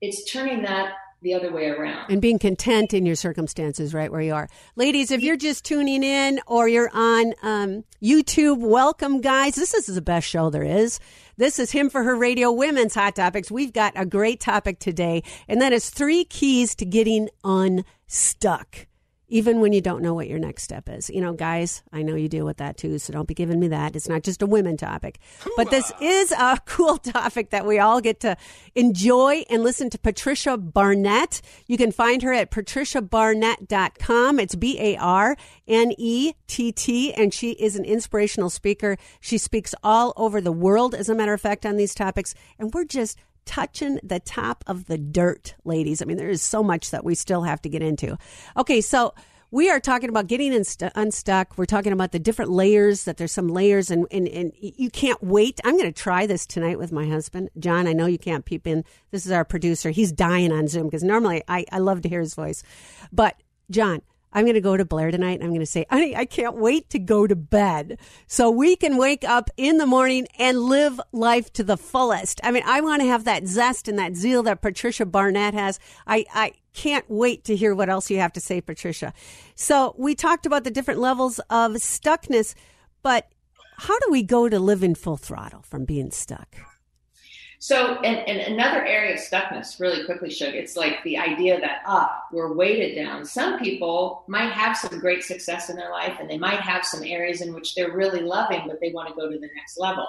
it's 0.00 0.30
turning 0.30 0.62
that 0.62 0.92
the 1.26 1.34
other 1.34 1.52
way 1.52 1.68
around. 1.68 2.08
and 2.08 2.22
being 2.22 2.38
content 2.38 2.94
in 2.94 3.04
your 3.04 3.16
circumstances 3.16 3.92
right 3.92 4.12
where 4.12 4.20
you 4.20 4.32
are. 4.32 4.48
Ladies 4.76 5.10
if 5.10 5.22
you're 5.22 5.36
just 5.36 5.64
tuning 5.64 6.04
in 6.04 6.40
or 6.46 6.68
you're 6.68 6.90
on 6.92 7.34
um, 7.42 7.84
youtube 8.00 8.58
welcome 8.58 9.20
guys. 9.20 9.56
This 9.56 9.74
is 9.74 9.86
the 9.86 10.00
best 10.00 10.28
show 10.28 10.50
there 10.50 10.62
is. 10.62 11.00
This 11.36 11.58
is 11.58 11.72
him 11.72 11.90
for 11.90 12.04
her 12.04 12.14
radio 12.14 12.52
women's 12.52 12.94
hot 12.94 13.16
topics. 13.16 13.50
We've 13.50 13.72
got 13.72 13.92
a 13.96 14.06
great 14.06 14.38
topic 14.38 14.78
today 14.78 15.24
and 15.48 15.60
that 15.60 15.72
is 15.72 15.90
three 15.90 16.24
keys 16.24 16.76
to 16.76 16.84
getting 16.84 17.28
unstuck 17.42 18.86
even 19.28 19.60
when 19.60 19.72
you 19.72 19.80
don't 19.80 20.02
know 20.02 20.14
what 20.14 20.28
your 20.28 20.38
next 20.38 20.62
step 20.62 20.88
is. 20.88 21.10
You 21.10 21.20
know, 21.20 21.32
guys, 21.32 21.82
I 21.92 22.02
know 22.02 22.14
you 22.14 22.28
deal 22.28 22.44
with 22.44 22.58
that 22.58 22.76
too, 22.76 22.98
so 22.98 23.12
don't 23.12 23.26
be 23.26 23.34
giving 23.34 23.58
me 23.58 23.68
that. 23.68 23.96
It's 23.96 24.08
not 24.08 24.22
just 24.22 24.42
a 24.42 24.46
women 24.46 24.76
topic. 24.76 25.18
But 25.56 25.70
this 25.70 25.92
is 26.00 26.32
a 26.32 26.58
cool 26.66 26.98
topic 26.98 27.50
that 27.50 27.66
we 27.66 27.78
all 27.78 28.00
get 28.00 28.20
to 28.20 28.36
enjoy 28.74 29.44
and 29.50 29.62
listen 29.62 29.90
to 29.90 29.98
Patricia 29.98 30.56
Barnett. 30.56 31.40
You 31.66 31.76
can 31.76 31.92
find 31.92 32.22
her 32.22 32.32
at 32.32 32.50
patriciabarnett.com. 32.50 34.38
It's 34.40 34.54
B 34.54 34.78
A 34.80 34.96
R 34.96 35.36
N 35.66 35.92
E 35.98 36.34
T 36.46 36.72
T, 36.72 37.12
and 37.14 37.34
she 37.34 37.52
is 37.52 37.76
an 37.76 37.84
inspirational 37.84 38.50
speaker. 38.50 38.96
She 39.20 39.38
speaks 39.38 39.74
all 39.82 40.12
over 40.16 40.40
the 40.40 40.52
world, 40.52 40.94
as 40.94 41.08
a 41.08 41.14
matter 41.14 41.32
of 41.32 41.40
fact, 41.40 41.66
on 41.66 41.76
these 41.76 41.94
topics. 41.94 42.34
And 42.58 42.72
we're 42.72 42.84
just 42.84 43.18
touching 43.46 43.98
the 44.02 44.20
top 44.20 44.62
of 44.66 44.86
the 44.86 44.98
dirt, 44.98 45.54
ladies. 45.64 46.02
I 46.02 46.04
mean, 46.04 46.18
there 46.18 46.28
is 46.28 46.42
so 46.42 46.62
much 46.62 46.90
that 46.90 47.04
we 47.04 47.14
still 47.14 47.42
have 47.44 47.62
to 47.62 47.68
get 47.68 47.82
into. 47.82 48.18
Okay, 48.56 48.80
so 48.80 49.14
we 49.50 49.70
are 49.70 49.80
talking 49.80 50.08
about 50.08 50.26
getting 50.26 50.52
inst- 50.52 50.82
unstuck. 50.94 51.56
We're 51.56 51.66
talking 51.66 51.92
about 51.92 52.12
the 52.12 52.18
different 52.18 52.50
layers, 52.50 53.04
that 53.04 53.16
there's 53.16 53.32
some 53.32 53.48
layers, 53.48 53.90
and, 53.90 54.06
and, 54.10 54.28
and 54.28 54.52
you 54.58 54.90
can't 54.90 55.22
wait. 55.22 55.60
I'm 55.64 55.78
going 55.78 55.92
to 55.92 56.02
try 56.02 56.26
this 56.26 56.46
tonight 56.46 56.78
with 56.78 56.92
my 56.92 57.06
husband. 57.06 57.50
John, 57.58 57.86
I 57.86 57.92
know 57.92 58.06
you 58.06 58.18
can't 58.18 58.44
peep 58.44 58.66
in. 58.66 58.84
This 59.12 59.24
is 59.24 59.32
our 59.32 59.44
producer. 59.44 59.90
He's 59.90 60.12
dying 60.12 60.52
on 60.52 60.68
Zoom 60.68 60.88
because 60.88 61.04
normally 61.04 61.42
I, 61.48 61.64
I 61.70 61.78
love 61.78 62.02
to 62.02 62.08
hear 62.08 62.20
his 62.20 62.34
voice. 62.34 62.62
But, 63.12 63.40
John, 63.70 64.02
I'm 64.36 64.44
going 64.44 64.54
to 64.54 64.60
go 64.60 64.76
to 64.76 64.84
Blair 64.84 65.10
tonight 65.10 65.40
and 65.40 65.44
I'm 65.44 65.48
going 65.48 65.60
to 65.60 65.66
say, 65.66 65.86
honey, 65.88 66.14
I 66.14 66.26
can't 66.26 66.58
wait 66.58 66.90
to 66.90 66.98
go 66.98 67.26
to 67.26 67.34
bed 67.34 67.98
so 68.26 68.50
we 68.50 68.76
can 68.76 68.98
wake 68.98 69.24
up 69.24 69.48
in 69.56 69.78
the 69.78 69.86
morning 69.86 70.28
and 70.38 70.64
live 70.64 71.00
life 71.10 71.50
to 71.54 71.64
the 71.64 71.78
fullest. 71.78 72.38
I 72.44 72.50
mean, 72.50 72.62
I 72.66 72.82
want 72.82 73.00
to 73.00 73.08
have 73.08 73.24
that 73.24 73.46
zest 73.46 73.88
and 73.88 73.98
that 73.98 74.14
zeal 74.14 74.42
that 74.42 74.60
Patricia 74.60 75.06
Barnett 75.06 75.54
has. 75.54 75.80
I, 76.06 76.26
I 76.34 76.52
can't 76.74 77.06
wait 77.08 77.44
to 77.44 77.56
hear 77.56 77.74
what 77.74 77.88
else 77.88 78.10
you 78.10 78.18
have 78.18 78.34
to 78.34 78.40
say, 78.40 78.60
Patricia. 78.60 79.14
So 79.54 79.94
we 79.96 80.14
talked 80.14 80.44
about 80.44 80.64
the 80.64 80.70
different 80.70 81.00
levels 81.00 81.38
of 81.48 81.72
stuckness, 81.76 82.54
but 83.02 83.30
how 83.78 83.98
do 84.00 84.08
we 84.10 84.22
go 84.22 84.50
to 84.50 84.58
live 84.58 84.82
in 84.82 84.96
full 84.96 85.16
throttle 85.16 85.62
from 85.62 85.86
being 85.86 86.10
stuck? 86.10 86.56
So, 87.58 87.96
and, 88.02 88.18
and 88.28 88.52
another 88.52 88.84
area 88.84 89.14
of 89.14 89.20
stuckness, 89.20 89.80
really 89.80 90.04
quickly, 90.04 90.30
Shug, 90.30 90.54
it's 90.54 90.76
like 90.76 91.02
the 91.04 91.16
idea 91.16 91.58
that, 91.60 91.82
ah, 91.86 92.22
we're 92.30 92.52
weighted 92.52 92.94
down. 92.94 93.24
Some 93.24 93.58
people 93.58 94.24
might 94.28 94.52
have 94.52 94.76
some 94.76 94.98
great 95.00 95.24
success 95.24 95.70
in 95.70 95.76
their 95.76 95.90
life 95.90 96.18
and 96.20 96.28
they 96.28 96.38
might 96.38 96.60
have 96.60 96.84
some 96.84 97.02
areas 97.02 97.40
in 97.40 97.54
which 97.54 97.74
they're 97.74 97.96
really 97.96 98.20
loving, 98.20 98.62
but 98.66 98.78
they 98.80 98.92
want 98.92 99.08
to 99.08 99.14
go 99.14 99.30
to 99.30 99.38
the 99.38 99.50
next 99.54 99.78
level. 99.78 100.06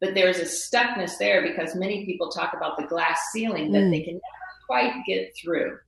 But 0.00 0.14
there's 0.14 0.38
a 0.38 0.44
stuckness 0.44 1.18
there 1.18 1.42
because 1.42 1.74
many 1.74 2.06
people 2.06 2.30
talk 2.30 2.54
about 2.54 2.76
the 2.78 2.86
glass 2.86 3.20
ceiling 3.32 3.70
that 3.72 3.82
Mm. 3.82 3.90
they 3.90 4.00
can 4.00 4.14
never 4.14 4.22
quite 4.66 5.04
get 5.06 5.32
through. 5.36 5.78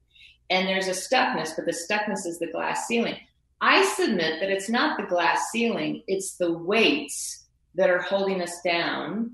And 0.51 0.69
there's 0.69 0.89
a 0.89 0.91
stuckness, 0.91 1.57
but 1.57 1.65
the 1.65 1.73
stuckness 1.73 2.27
is 2.27 2.39
the 2.39 2.53
glass 2.53 2.87
ceiling. 2.87 3.17
I 3.61 3.83
submit 3.97 4.41
that 4.41 4.51
it's 4.51 4.69
not 4.69 4.99
the 4.99 5.07
glass 5.07 5.51
ceiling, 5.51 6.03
it's 6.07 6.37
the 6.37 6.53
weights 6.53 7.47
that 7.75 7.89
are 7.89 8.03
holding 8.03 8.43
us 8.43 8.61
down 8.63 9.33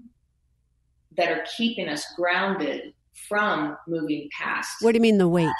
that 1.16 1.30
are 1.30 1.44
keeping 1.56 1.88
us 1.88 2.04
grounded 2.16 2.94
from 3.28 3.76
moving 3.86 4.28
past. 4.36 4.76
What 4.80 4.92
do 4.92 4.96
you 4.96 5.02
mean 5.02 5.18
the 5.18 5.28
weight? 5.28 5.50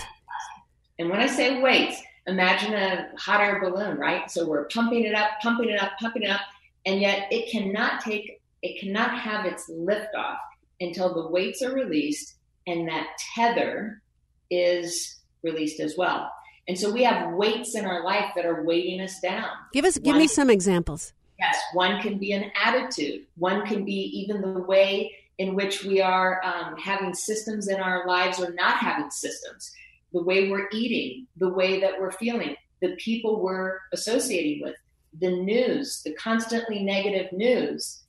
And 0.99 1.09
when 1.09 1.21
I 1.21 1.27
say 1.27 1.61
weights, 1.61 2.01
imagine 2.27 2.75
a 2.75 3.11
hot 3.19 3.41
air 3.41 3.61
balloon, 3.61 3.99
right? 3.99 4.31
So 4.31 4.47
we're 4.47 4.67
pumping 4.67 5.05
it 5.05 5.15
up, 5.15 5.31
pumping 5.43 5.71
it 5.71 5.81
up, 5.81 5.93
pumping 5.99 6.23
it 6.23 6.31
up, 6.31 6.41
and 6.87 7.01
yet 7.01 7.29
it 7.31 7.51
cannot 7.51 8.01
take, 8.03 8.41
it 8.63 8.81
cannot 8.81 9.19
have 9.19 9.47
its 9.47 9.69
lift 9.69 10.15
off 10.15 10.39
until 10.81 11.15
the 11.15 11.29
weights 11.29 11.63
are 11.63 11.73
released 11.73 12.37
and 12.67 12.89
that 12.89 13.07
tether 13.35 14.03
is 14.51 15.21
released 15.43 15.81
as 15.81 15.95
well. 15.97 16.31
And 16.69 16.79
so 16.79 16.93
we 16.93 17.03
have 17.03 17.33
weights 17.33 17.75
in 17.75 17.85
our 17.85 18.05
life 18.05 18.33
that 18.37 18.47
are 18.47 18.63
weighting 18.63 19.01
us 19.01 19.19
down. 19.21 19.49
Give 19.73 19.85
us, 19.85 19.99
give 19.99 20.17
me 20.17 20.27
some 20.27 20.51
examples. 20.51 21.13
Yes, 21.39 21.59
one 21.73 22.01
can 22.03 22.19
be 22.19 22.33
an 22.33 22.53
attitude. 22.63 23.27
One 23.37 23.67
can 23.67 23.85
be 23.85 23.93
even 23.93 24.43
the 24.43 24.61
way 24.61 25.15
in 25.41 25.55
which 25.55 25.85
we 25.85 26.03
are 26.03 26.39
um, 26.45 26.77
having 26.77 27.15
systems 27.15 27.67
in 27.69 27.81
our 27.81 28.07
lives 28.07 28.39
or 28.39 28.53
not 28.53 28.77
having 28.77 29.11
systems, 29.11 29.73
the 30.13 30.23
way 30.23 30.51
we're 30.51 30.69
eating, 30.71 31.27
the 31.39 31.49
way 31.49 31.81
that 31.81 31.99
we're 31.99 32.13
feeling, 32.13 32.55
the 32.83 32.95
people 32.97 33.43
we're 33.43 33.79
associating 33.95 34.63
with, 34.63 34.77
the 35.19 35.31
news, 35.31 36.03
the 36.05 36.13
constantly 36.13 36.83
negative 36.83 37.33
news, 37.33 38.03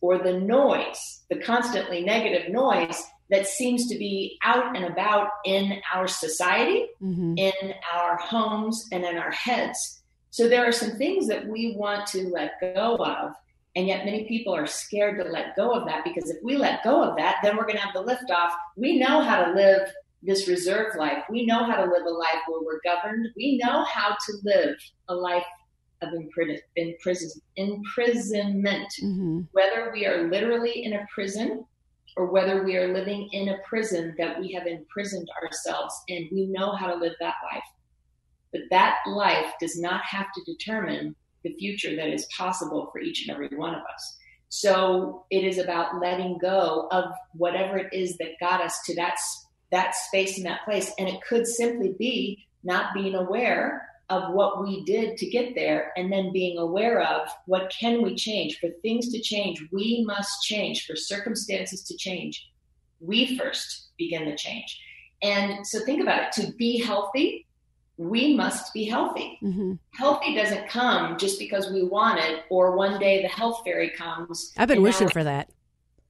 or 0.00 0.18
the 0.18 0.38
noise, 0.38 1.24
the 1.28 1.40
constantly 1.40 2.04
negative 2.04 2.52
noise 2.52 3.02
that 3.30 3.48
seems 3.48 3.88
to 3.88 3.98
be 3.98 4.38
out 4.44 4.76
and 4.76 4.84
about 4.84 5.30
in 5.44 5.80
our 5.92 6.06
society 6.06 6.86
hmm 7.00 7.34
in 7.36 7.74
our 7.92 8.16
homes 8.16 8.86
and 8.92 9.04
in 9.04 9.16
our 9.16 9.32
heads. 9.32 10.02
So 10.30 10.48
there 10.48 10.64
are 10.64 10.72
some 10.72 10.92
things 10.92 11.26
that 11.26 11.48
we 11.48 11.74
want 11.76 12.06
to 12.08 12.28
let 12.28 12.52
go 12.60 12.96
of. 12.96 13.34
And 13.76 13.86
yet 13.86 14.06
many 14.06 14.24
people 14.24 14.54
are 14.54 14.66
scared 14.66 15.22
to 15.22 15.30
let 15.30 15.54
go 15.54 15.72
of 15.72 15.86
that 15.86 16.02
because 16.02 16.30
if 16.30 16.38
we 16.42 16.56
let 16.56 16.82
go 16.82 17.02
of 17.02 17.16
that, 17.18 17.36
then 17.42 17.56
we're 17.56 17.66
going 17.66 17.76
to 17.76 17.82
have 17.82 17.94
the 17.94 18.00
lift 18.00 18.30
off. 18.30 18.54
We 18.74 18.98
know 18.98 19.20
how 19.20 19.44
to 19.44 19.52
live 19.52 19.92
this 20.22 20.48
reserve 20.48 20.96
life. 20.98 21.22
We 21.30 21.44
know 21.44 21.64
how 21.64 21.76
to 21.76 21.90
live 21.90 22.06
a 22.06 22.10
life 22.10 22.42
where 22.48 22.62
we're 22.62 22.80
governed. 22.82 23.28
We 23.36 23.60
know 23.62 23.84
how 23.84 24.08
to 24.08 24.36
live 24.44 24.76
a 25.08 25.14
life 25.14 25.44
of 26.02 26.10
impris- 26.10 26.60
impris- 26.78 27.40
imprisonment 27.56 28.92
hmm 29.00 29.40
whether 29.52 29.90
we 29.92 30.06
are 30.06 30.28
literally 30.28 30.84
in 30.84 30.94
a 30.94 31.06
prison 31.14 31.64
or 32.16 32.26
whether 32.26 32.62
we 32.64 32.76
are 32.76 32.92
living 32.92 33.28
in 33.32 33.48
a 33.50 33.58
prison 33.68 34.14
that 34.18 34.38
we 34.40 34.52
have 34.52 34.66
imprisoned 34.66 35.28
ourselves 35.42 35.94
and 36.08 36.26
we 36.32 36.46
know 36.46 36.72
how 36.72 36.86
to 36.86 36.96
live 36.96 37.12
that 37.20 37.34
life. 37.52 37.62
But 38.52 38.62
that 38.70 38.96
life 39.06 39.52
does 39.60 39.78
not 39.78 40.02
have 40.04 40.26
to 40.34 40.52
determine 40.52 41.14
the 41.46 41.54
future 41.54 41.94
that 41.96 42.08
is 42.08 42.26
possible 42.36 42.88
for 42.92 43.00
each 43.00 43.26
and 43.26 43.34
every 43.34 43.56
one 43.56 43.74
of 43.74 43.82
us. 43.82 44.16
So 44.48 45.24
it 45.30 45.44
is 45.44 45.58
about 45.58 46.00
letting 46.00 46.38
go 46.38 46.88
of 46.90 47.04
whatever 47.32 47.78
it 47.78 47.92
is 47.92 48.16
that 48.18 48.40
got 48.40 48.60
us 48.60 48.80
to 48.86 48.94
that 48.96 49.16
that 49.72 49.96
space 49.96 50.36
and 50.36 50.46
that 50.46 50.64
place, 50.64 50.92
and 50.96 51.08
it 51.08 51.20
could 51.28 51.44
simply 51.44 51.94
be 51.98 52.46
not 52.62 52.94
being 52.94 53.16
aware 53.16 53.88
of 54.08 54.32
what 54.32 54.62
we 54.62 54.84
did 54.84 55.16
to 55.16 55.26
get 55.26 55.56
there 55.56 55.92
and 55.96 56.12
then 56.12 56.32
being 56.32 56.56
aware 56.58 57.02
of 57.02 57.28
what 57.46 57.74
can 57.76 58.02
we 58.02 58.14
change. 58.14 58.58
For 58.60 58.70
things 58.82 59.10
to 59.10 59.20
change 59.20 59.60
we 59.72 60.04
must 60.06 60.42
change. 60.44 60.86
For 60.86 60.94
circumstances 60.94 61.82
to 61.84 61.96
change 61.96 62.48
we 63.00 63.36
first 63.36 63.88
begin 63.98 64.28
the 64.28 64.36
change. 64.36 64.80
And 65.22 65.66
so 65.66 65.84
think 65.84 66.00
about 66.00 66.22
it. 66.22 66.32
To 66.42 66.52
be 66.52 66.78
healthy 66.78 67.45
we 67.98 68.34
must 68.34 68.72
be 68.74 68.84
healthy. 68.84 69.38
Hmm 69.40 69.74
healthy 69.92 70.34
doesn't 70.34 70.68
come 70.68 71.16
just 71.16 71.38
because 71.38 71.70
we 71.70 71.82
want 71.82 72.20
it 72.20 72.44
or 72.50 72.76
one 72.76 73.00
day 73.00 73.22
the 73.22 73.28
health 73.28 73.62
fairy 73.64 73.90
comes 73.96 74.52
I've 74.58 74.68
been 74.68 74.82
wishing 74.82 75.08
for 75.08 75.24
that. 75.24 75.48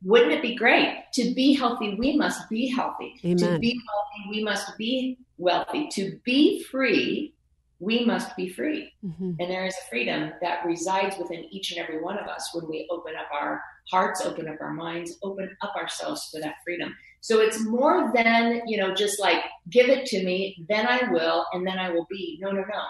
wouldn't 0.03 0.33
it 0.33 0.43
be 0.43 0.57
great 0.57 1.05
to 1.15 1.33
be 1.35 1.55
healthy? 1.55 1.95
We 1.95 2.17
must 2.17 2.49
be 2.51 2.69
healthy. 2.69 3.15
To 3.23 3.59
be 3.59 3.81
healthy 3.89 4.31
we 4.31 4.43
must 4.43 4.77
be 4.77 5.19
wealthy. 5.39 5.89
To 5.93 6.19
be 6.25 6.65
free 6.65 7.33
we 7.79 8.05
must 8.05 8.35
be 8.37 8.49
free. 8.49 8.93
Hmm 9.03 9.33
and 9.39 9.51
there 9.51 9.67
is 9.67 9.75
a 9.75 9.89
freedom 9.89 10.33
that 10.41 10.65
resides 10.65 11.17
within 11.19 11.45
each 11.51 11.73
and 11.73 11.81
every 11.81 12.01
one 12.03 12.19
of 12.19 12.27
us 12.27 12.51
when 12.55 12.69
we 12.69 12.89
open 12.91 13.15
up 13.15 13.29
our 13.33 13.63
hearts, 13.91 14.21
open 14.25 14.49
up 14.49 14.57
our 14.61 14.73
minds, 14.73 15.17
open 15.23 15.57
up 15.63 15.75
ourselves 15.77 16.29
for 16.33 16.41
that 16.41 16.57
freedom. 16.65 16.95
So 17.21 17.41
it's 17.41 17.65
more 17.65 18.13
than, 18.15 18.63
you 18.67 18.77
know, 18.79 18.95
just 18.95 19.19
like, 19.21 19.43
give 19.71 19.89
it 19.89 20.07
to 20.07 20.25
me, 20.25 20.65
then 20.69 20.87
I 20.87 21.11
will, 21.11 21.45
and 21.53 21.67
then 21.67 21.79
I 21.79 21.91
will 21.91 22.07
be. 22.11 22.39
No, 22.41 22.51
no, 22.51 22.61
no. 22.61 22.83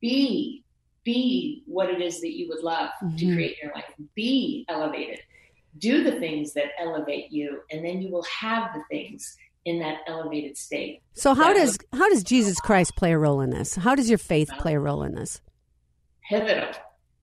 Be, 0.00 0.64
be 1.04 1.62
what 1.66 1.88
it 1.90 2.00
is 2.00 2.20
that 2.20 2.36
you 2.36 2.48
would 2.48 2.62
love 2.62 2.90
to 3.00 3.24
Mhm. 3.24 3.34
create 3.34 3.56
in 3.62 3.68
your 3.68 3.74
life. 3.74 3.92
Be 4.14 4.64
elevated. 4.68 5.20
Do 5.78 6.04
the 6.04 6.18
things 6.20 6.52
that 6.52 6.72
elevate 6.78 7.32
you, 7.32 7.62
and 7.70 7.84
then 7.84 8.02
you 8.02 8.10
will 8.10 8.24
have 8.24 8.74
the 8.74 8.82
things 8.90 9.36
in 9.64 9.78
that 9.78 10.00
elevated 10.06 10.56
state. 10.58 11.00
So 11.14 11.34
how 11.34 11.52
does 11.54 11.78
how 11.92 12.08
does 12.10 12.22
Jesus 12.24 12.60
Christ 12.60 12.94
play 12.96 13.12
a 13.12 13.18
role 13.18 13.40
in 13.40 13.50
this? 13.50 13.76
How 13.76 13.94
does 13.94 14.08
your 14.08 14.18
faith 14.18 14.50
play 14.58 14.74
a 14.74 14.80
role 14.80 15.02
in 15.02 15.14
this? 15.14 15.40
pivotal 16.28 16.72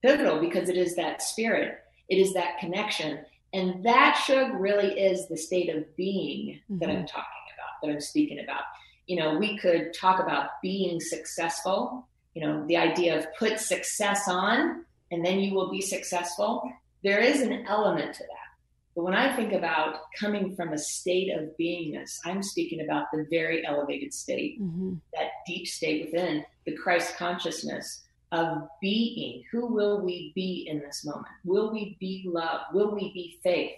pivotal 0.03 0.39
because 0.41 0.67
it 0.69 0.75
is 0.77 0.93
that 0.95 1.21
spirit 1.21 1.79
it 2.09 2.17
is 2.17 2.33
that 2.33 2.57
connection 2.59 3.17
and 3.53 3.83
that 3.85 4.21
shug 4.25 4.53
really 4.59 4.99
is 4.99 5.27
the 5.27 5.37
state 5.37 5.69
of 5.75 5.95
being 5.95 6.59
that 6.69 6.89
i'm 6.89 7.05
talking 7.05 7.23
about 7.55 7.73
that 7.81 7.91
i'm 7.91 8.01
speaking 8.01 8.39
about. 8.43 8.61
You 9.07 9.17
know 9.17 9.37
we 9.39 9.57
could 9.57 9.93
talk 9.99 10.21
about 10.21 10.49
being 10.61 10.99
successful 10.99 12.07
you 12.35 12.45
know 12.45 12.65
the 12.67 12.77
idea 12.77 13.17
of 13.17 13.25
put 13.39 13.59
success 13.59 14.27
on 14.27 14.85
and 15.11 15.25
then 15.25 15.39
you 15.39 15.55
will 15.55 15.71
be 15.71 15.81
successful. 15.81 16.69
There 17.03 17.19
is 17.19 17.41
an 17.41 17.65
element 17.67 18.13
to 18.13 18.19
that. 18.23 18.49
But 18.95 19.05
when 19.05 19.15
I 19.15 19.35
think 19.35 19.53
about 19.53 19.95
coming 20.19 20.55
from 20.55 20.73
a 20.73 20.77
state 20.77 21.31
of 21.35 21.49
beingness, 21.59 22.11
I'm 22.25 22.43
speaking 22.43 22.81
about 22.81 23.05
the 23.11 23.25
very 23.29 23.65
elevated 23.65 24.13
state, 24.13 24.61
Mm-hmm. 24.61 24.93
that 25.15 25.29
deep 25.47 25.65
state 25.65 26.05
within 26.11 26.43
the 26.67 26.73
Christ 26.75 27.15
consciousness 27.17 28.03
of 28.31 28.67
being. 28.81 29.43
Who 29.51 29.67
will 29.67 30.01
we 30.01 30.31
be 30.35 30.67
in 30.69 30.79
this 30.79 31.03
moment? 31.05 31.27
Will 31.43 31.71
we 31.71 31.97
be 31.99 32.23
love? 32.25 32.61
Will 32.73 32.93
we 32.93 33.11
be 33.13 33.39
faith? 33.43 33.71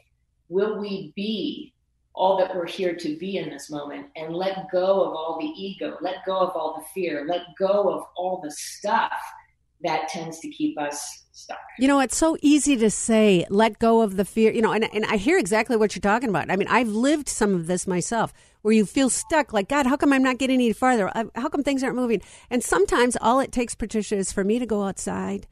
Will 0.49 0.79
we 0.79 1.13
be 1.15 1.73
all 2.13 2.37
that 2.37 2.53
we're 2.53 2.65
here 2.65 2.95
to 2.95 3.17
be 3.17 3.37
in 3.37 3.49
this 3.49 3.69
moment 3.69 4.07
and 4.17 4.35
let 4.35 4.69
go 4.71 5.03
of 5.03 5.13
all 5.13 5.37
the 5.39 5.47
ego, 5.47 5.97
let 6.01 6.25
go 6.25 6.37
of 6.37 6.49
all 6.55 6.77
the 6.77 6.85
fear, 6.93 7.25
let 7.27 7.41
go 7.57 7.89
of 7.89 8.03
all 8.17 8.41
the 8.43 8.51
stuff 8.51 9.13
that 9.83 10.09
tends 10.09 10.39
to 10.39 10.49
keep 10.49 10.77
us 10.77 11.23
stuck? 11.31 11.59
You 11.79 11.87
know, 11.87 12.01
it's 12.01 12.17
so 12.17 12.37
easy 12.41 12.75
to 12.77 12.89
say, 12.89 13.45
let 13.49 13.79
go 13.79 14.01
of 14.01 14.17
the 14.17 14.25
fear, 14.25 14.51
you 14.51 14.61
know, 14.61 14.73
and, 14.73 14.83
and 14.93 15.05
I 15.05 15.15
hear 15.15 15.37
exactly 15.37 15.77
what 15.77 15.95
you're 15.95 16.01
talking 16.01 16.29
about. 16.29 16.51
I 16.51 16.57
mean, 16.57 16.67
I've 16.67 16.89
lived 16.89 17.29
some 17.29 17.55
of 17.55 17.67
this 17.67 17.87
myself 17.87 18.33
where 18.61 18.73
you 18.73 18.85
feel 18.85 19.09
stuck, 19.09 19.53
like, 19.53 19.67
God, 19.69 19.85
how 19.85 19.97
come 19.97 20.13
I'm 20.13 20.23
not 20.23 20.37
getting 20.37 20.55
any 20.55 20.73
farther? 20.73 21.11
How 21.35 21.49
come 21.49 21.63
things 21.63 21.83
aren't 21.83 21.95
moving? 21.95 22.21
And 22.49 22.63
sometimes 22.63 23.17
all 23.19 23.39
it 23.39 23.51
takes, 23.51 23.75
Patricia, 23.75 24.15
is 24.15 24.31
for 24.31 24.43
me 24.43 24.59
to 24.59 24.65
go 24.65 24.83
outside 24.83 25.47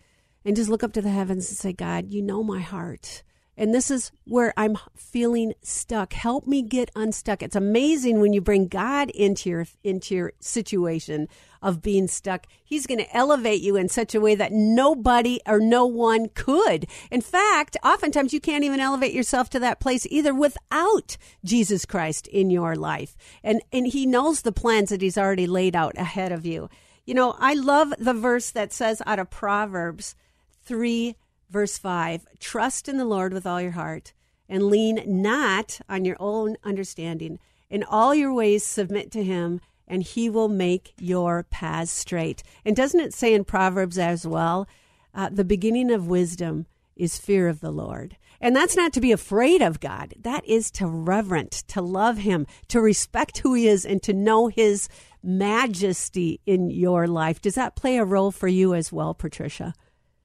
and 0.45 0.55
just 0.55 0.69
look 0.69 0.83
up 0.83 0.93
to 0.93 1.01
the 1.01 1.09
heavens 1.09 1.49
and 1.49 1.57
say, 1.57 1.73
God, 1.73 2.11
you 2.11 2.21
know 2.21 2.43
my 2.43 2.61
heart. 2.61 3.23
And 3.59 3.75
this 3.75 3.91
is 3.91 4.13
where 4.23 4.53
I'm 4.55 4.77
feeling 4.95 5.53
stuck. 5.61 6.13
Help 6.13 6.47
me 6.47 6.61
get 6.61 6.91
unstuck. 6.95 7.43
It's 7.43 7.57
amazing 7.57 8.21
when 8.21 8.31
you 8.31 8.39
bring 8.39 8.69
God 8.69 9.09
into 9.09 9.49
your 9.49 9.67
into 9.83 10.15
your 10.15 10.31
situation 10.39 11.27
of 11.61 11.81
being 11.81 12.07
stuck. 12.07 12.47
He's 12.63 12.87
going 12.87 13.01
to 13.01 13.15
elevate 13.15 13.59
you 13.59 13.75
in 13.75 13.89
such 13.89 14.15
a 14.15 14.21
way 14.21 14.33
that 14.35 14.53
nobody 14.53 15.41
or 15.45 15.59
no 15.59 15.85
one 15.85 16.29
could. 16.29 16.87
In 17.11 17.19
fact, 17.19 17.75
oftentimes 17.83 18.31
you 18.31 18.39
can't 18.39 18.63
even 18.63 18.79
elevate 18.79 19.13
yourself 19.13 19.49
to 19.49 19.59
that 19.59 19.81
place 19.81 20.07
either 20.09 20.33
without 20.33 21.17
Jesus 21.43 21.83
Christ 21.83 22.27
in 22.27 22.49
your 22.49 22.77
life. 22.77 23.17
And 23.43 23.61
and 23.73 23.87
he 23.87 24.05
knows 24.05 24.43
the 24.43 24.53
plans 24.53 24.87
that 24.87 25.01
he's 25.01 25.17
already 25.17 25.47
laid 25.47 25.75
out 25.75 25.97
ahead 25.97 26.31
of 26.31 26.45
you. 26.45 26.69
You 27.05 27.13
know, 27.13 27.35
I 27.37 27.55
love 27.55 27.93
the 27.99 28.13
verse 28.13 28.51
that 28.51 28.71
says 28.71 29.01
out 29.05 29.19
of 29.19 29.29
Proverbs 29.29 30.15
3 30.63 31.17
verse 31.49 31.77
5 31.77 32.25
trust 32.39 32.87
in 32.87 32.97
the 32.97 33.05
lord 33.05 33.33
with 33.33 33.45
all 33.45 33.61
your 33.61 33.71
heart 33.71 34.13
and 34.47 34.63
lean 34.63 35.03
not 35.05 35.79
on 35.87 36.05
your 36.05 36.17
own 36.19 36.57
understanding. 36.63 37.39
In 37.69 37.83
all 37.83 38.15
your 38.15 38.33
ways 38.33 38.63
submit 38.63 39.11
to 39.11 39.23
him 39.23 39.61
and 39.87 40.03
he 40.03 40.29
will 40.29 40.49
make 40.49 40.93
your 40.99 41.43
paths 41.43 41.91
straight. 41.91 42.43
And 42.65 42.75
doesn't 42.75 42.99
it 42.99 43.13
say 43.13 43.33
in 43.33 43.43
proverbs 43.43 43.97
as 43.97 44.25
well 44.25 44.67
uh, 45.13 45.29
the 45.31 45.45
beginning 45.45 45.91
of 45.91 46.07
wisdom 46.07 46.65
is 46.95 47.17
fear 47.17 47.47
of 47.47 47.61
the 47.61 47.71
lord. 47.71 48.17
And 48.41 48.55
that's 48.55 48.75
not 48.75 48.93
to 48.93 49.01
be 49.01 49.11
afraid 49.11 49.61
of 49.61 49.79
god. 49.79 50.13
That 50.19 50.45
is 50.45 50.71
to 50.71 50.87
reverent 50.87 51.51
to 51.69 51.81
love 51.81 52.19
him 52.19 52.47
to 52.69 52.81
respect 52.81 53.39
who 53.39 53.53
he 53.53 53.67
is 53.67 53.85
and 53.85 54.01
to 54.03 54.13
know 54.13 54.47
his 54.47 54.87
majesty 55.21 56.39
in 56.45 56.69
your 56.69 57.07
life. 57.07 57.41
Does 57.41 57.55
that 57.55 57.75
play 57.75 57.97
a 57.97 58.05
role 58.05 58.31
for 58.31 58.47
you 58.47 58.73
as 58.73 58.91
well 58.91 59.13
patricia 59.13 59.73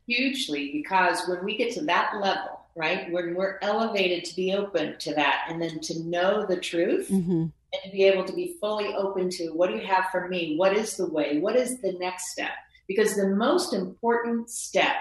hugely 0.07 0.73
because 0.73 1.27
when 1.29 1.45
we 1.45 1.57
get 1.57 1.73
to 1.75 1.85
that 1.85 2.15
level, 2.21 2.61
right, 2.77 3.11
when 3.11 3.35
we're 3.35 3.59
elevated 3.63 4.25
to 4.25 4.37
be 4.37 4.53
open 4.53 4.99
to 4.99 5.15
that 5.15 5.47
and 5.49 5.61
then 5.61 5.81
to 5.81 6.03
know 6.05 6.45
the 6.47 6.57
truth 6.57 7.09
mm-hmm. 7.09 7.43
and 7.43 7.83
to 7.85 7.91
be 7.91 8.05
able 8.05 8.25
to 8.25 8.33
be 8.33 8.57
fully 8.61 8.95
open 8.95 9.31
to 9.31 9.49
what 9.51 9.71
do 9.71 9.77
you 9.77 9.87
have 9.87 10.07
for 10.11 10.29
me? 10.29 10.57
What 10.57 10.77
is 10.77 10.97
the 10.97 11.09
way? 11.09 11.39
What 11.39 11.57
is 11.57 11.81
the 11.81 11.93
next 11.95 12.33
step? 12.33 12.53
Because 12.87 13.15
the 13.15 13.29
most 13.29 13.73
important 13.73 14.51
step 14.51 14.97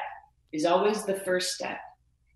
is 0.51 0.65
always 0.65 1.03
the 1.03 1.19
first 1.19 1.55
step. 1.55 1.79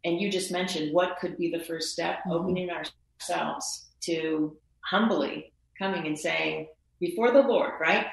And 0.03 0.19
you 0.19 0.31
just 0.31 0.51
mentioned 0.51 0.93
what 0.93 1.17
could 1.19 1.37
be 1.37 1.51
the 1.51 1.63
first 1.63 1.91
step? 1.91 2.19
Mhm. 2.25 2.33
Opening 2.33 2.69
ourselves 2.69 3.87
to 4.01 4.57
humbly 4.81 5.51
coming 5.77 6.07
and 6.07 6.17
saying 6.17 6.67
before 6.99 7.31
the 7.31 7.41
Lord, 7.41 7.73
right? 7.79 8.07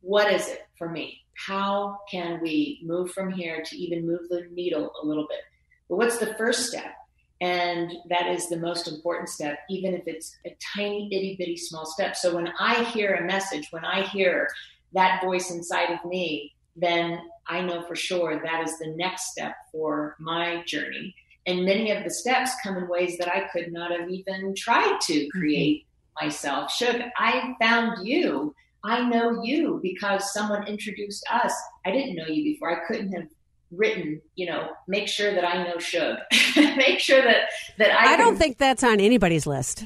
What 0.00 0.32
is 0.32 0.48
it 0.48 0.66
for 0.76 0.88
me? 0.88 1.22
How 1.46 2.00
can 2.10 2.40
we 2.42 2.80
move 2.82 3.12
from 3.12 3.32
here 3.32 3.62
to 3.64 3.76
even 3.76 4.06
move 4.06 4.28
the 4.28 4.48
needle 4.52 4.92
a 5.02 5.06
little 5.06 5.26
bit? 5.28 5.40
But 5.88 5.96
what's 5.96 6.18
the 6.18 6.34
first 6.34 6.66
step? 6.66 6.94
And 7.40 7.92
that 8.08 8.26
is 8.26 8.48
the 8.48 8.56
most 8.56 8.88
important 8.88 9.28
step, 9.28 9.60
even 9.70 9.94
if 9.94 10.02
it's 10.06 10.36
a 10.44 10.56
tiny, 10.74 11.06
itty 11.06 11.36
bitty 11.38 11.56
small 11.56 11.86
step. 11.86 12.16
So 12.16 12.34
when 12.34 12.48
I 12.58 12.82
hear 12.84 13.14
a 13.14 13.24
message, 13.24 13.68
when 13.70 13.84
I 13.84 14.02
hear 14.02 14.48
that 14.92 15.22
voice 15.22 15.50
inside 15.50 15.90
of 15.92 16.04
me, 16.04 16.54
then 16.74 17.20
I 17.46 17.60
know 17.60 17.82
for 17.82 17.94
sure 17.94 18.40
that 18.42 18.64
is 18.64 18.76
the 18.78 18.94
next 18.96 19.30
step 19.30 19.54
for 19.70 20.16
my 20.18 20.62
journey. 20.66 21.14
And 21.46 21.64
many 21.64 21.92
of 21.92 22.04
the 22.04 22.10
steps 22.10 22.50
come 22.62 22.76
in 22.76 22.88
ways 22.88 23.16
that 23.18 23.28
I 23.28 23.48
could 23.52 23.72
not 23.72 23.92
have 23.92 24.10
even 24.10 24.54
tried 24.56 25.00
to 25.02 25.14
mm-hmm. 25.14 25.38
create 25.38 25.86
myself. 26.20 26.72
Shug, 26.72 27.00
I 27.16 27.54
found 27.60 28.06
you? 28.06 28.54
I 28.84 29.08
know 29.08 29.42
you 29.42 29.80
because 29.82 30.32
someone 30.32 30.66
introduced 30.66 31.24
us. 31.30 31.52
I 31.84 31.90
didn't 31.90 32.14
know 32.16 32.26
you 32.26 32.44
before. 32.44 32.70
I 32.70 32.86
couldn't 32.86 33.12
have 33.12 33.28
written, 33.70 34.20
you 34.34 34.46
know, 34.46 34.70
make 34.86 35.08
sure 35.08 35.34
that 35.34 35.44
I 35.44 35.62
know 35.64 35.78
Shug. 35.78 36.16
make 36.56 37.00
sure 37.00 37.20
that 37.22 37.48
that 37.76 37.90
I, 37.92 38.14
I 38.14 38.16
don't 38.16 38.30
can- 38.30 38.38
think 38.38 38.58
that's 38.58 38.82
on 38.82 39.00
anybody's 39.00 39.46
list. 39.46 39.84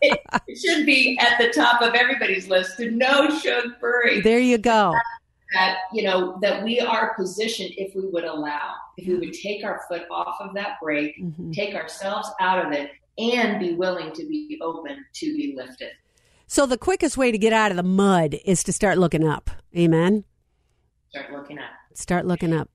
it, 0.00 0.20
it 0.48 0.58
should 0.58 0.86
be 0.86 1.18
at 1.20 1.38
the 1.38 1.50
top 1.52 1.82
of 1.82 1.94
everybody's 1.94 2.48
list 2.48 2.76
to 2.78 2.90
know 2.90 3.28
Shug 3.40 3.78
Burry. 3.80 4.20
There 4.20 4.38
you 4.38 4.58
go. 4.58 4.94
that 5.52 5.78
you 5.92 6.04
know 6.04 6.38
that 6.40 6.62
we 6.62 6.78
are 6.80 7.12
positioned 7.14 7.72
if 7.76 7.94
we 7.96 8.06
would 8.06 8.24
allow 8.24 8.74
if 8.96 9.06
we 9.08 9.16
would 9.16 9.32
take 9.34 9.64
our 9.64 9.82
foot 9.88 10.02
off 10.10 10.36
of 10.40 10.54
that 10.54 10.76
brake 10.80 11.20
Mhm. 11.20 11.52
take 11.52 11.74
ourselves 11.74 12.30
out 12.40 12.64
of 12.64 12.70
it 12.72 12.92
and 13.18 13.58
be 13.58 13.74
willing 13.74 14.12
to 14.12 14.24
be 14.28 14.56
open 14.62 15.04
to 15.14 15.26
be 15.36 15.52
lifted 15.56 15.90
So 16.52 16.66
the 16.66 16.76
quickest 16.76 17.16
way 17.16 17.30
to 17.30 17.38
get 17.38 17.52
out 17.52 17.70
of 17.70 17.76
the 17.76 17.84
mud 17.84 18.34
is 18.44 18.64
to 18.64 18.72
start 18.72 18.98
looking 18.98 19.24
up. 19.24 19.50
Amen. 19.78 20.24
start 21.10 21.30
looking 21.30 21.60
up. 21.60 21.70
Start 21.94 22.26
looking 22.26 22.52
up. 22.52 22.68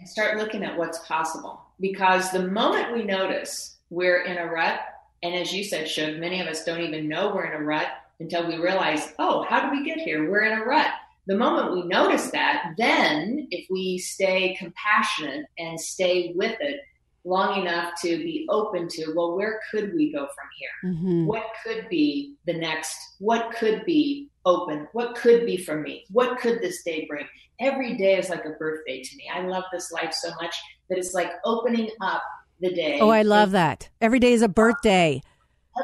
and 0.00 0.08
start 0.08 0.36
looking 0.36 0.64
at 0.64 0.76
what's 0.76 0.98
possible 1.06 1.62
because 1.78 2.32
the 2.32 2.48
moment 2.48 2.92
we 2.92 3.04
notice 3.04 3.76
we're 3.88 4.22
in 4.22 4.36
a 4.36 4.46
rut 4.46 4.80
and 5.22 5.32
as 5.32 5.52
you 5.52 5.62
said 5.62 5.88
Shug, 5.88 6.16
many 6.16 6.40
of 6.40 6.48
us 6.48 6.64
don't 6.64 6.80
even 6.80 7.08
know 7.08 7.32
we're 7.32 7.44
in 7.44 7.62
a 7.62 7.64
rut 7.64 7.86
until 8.18 8.48
we 8.48 8.56
realize 8.56 9.12
oh 9.20 9.44
how 9.48 9.60
did 9.60 9.78
we 9.78 9.84
get 9.84 9.98
here 9.98 10.28
we're 10.28 10.42
in 10.42 10.58
a 10.58 10.64
rut 10.64 10.88
the 11.28 11.36
moment 11.36 11.72
we 11.72 11.84
notice 11.84 12.32
that 12.32 12.72
then 12.78 13.46
if 13.52 13.64
we 13.70 13.96
stay 13.98 14.56
compassionate 14.58 15.46
and 15.56 15.80
stay 15.80 16.32
with 16.34 16.56
it 16.60 16.80
long 17.24 17.60
enough 17.60 17.92
to 18.02 18.16
be 18.18 18.46
open 18.48 18.88
to 18.88 19.12
well 19.14 19.36
where 19.36 19.60
could 19.70 19.92
we 19.94 20.10
go 20.12 20.26
from 20.26 20.48
here? 20.58 20.92
Hmm 20.94 21.26
what 21.26 21.44
could 21.64 21.88
be 21.88 22.34
the 22.46 22.54
next? 22.54 22.96
What 23.18 23.52
could 23.56 23.84
be 23.84 24.30
open? 24.46 24.88
What 24.92 25.14
could 25.16 25.44
be 25.46 25.56
for 25.56 25.80
me? 25.80 26.04
What 26.10 26.38
could 26.38 26.60
this 26.60 26.82
day 26.82 27.06
bring? 27.08 27.26
Every 27.60 27.96
day 27.96 28.16
is 28.16 28.30
like 28.30 28.44
a 28.46 28.50
birthday 28.50 29.02
to 29.02 29.16
me. 29.16 29.24
I 29.32 29.42
love 29.42 29.64
this 29.72 29.92
life 29.92 30.12
so 30.14 30.30
much 30.40 30.54
that 30.88 30.98
it's 30.98 31.12
like 31.12 31.30
opening 31.44 31.90
up 32.00 32.22
the 32.60 32.72
day 32.72 32.98
Oh, 33.00 33.10
I 33.10 33.22
love 33.22 33.50
that. 33.52 33.88
Every 34.00 34.18
day 34.18 34.32
is 34.32 34.42
a 34.42 34.48
birthday. 34.48 35.20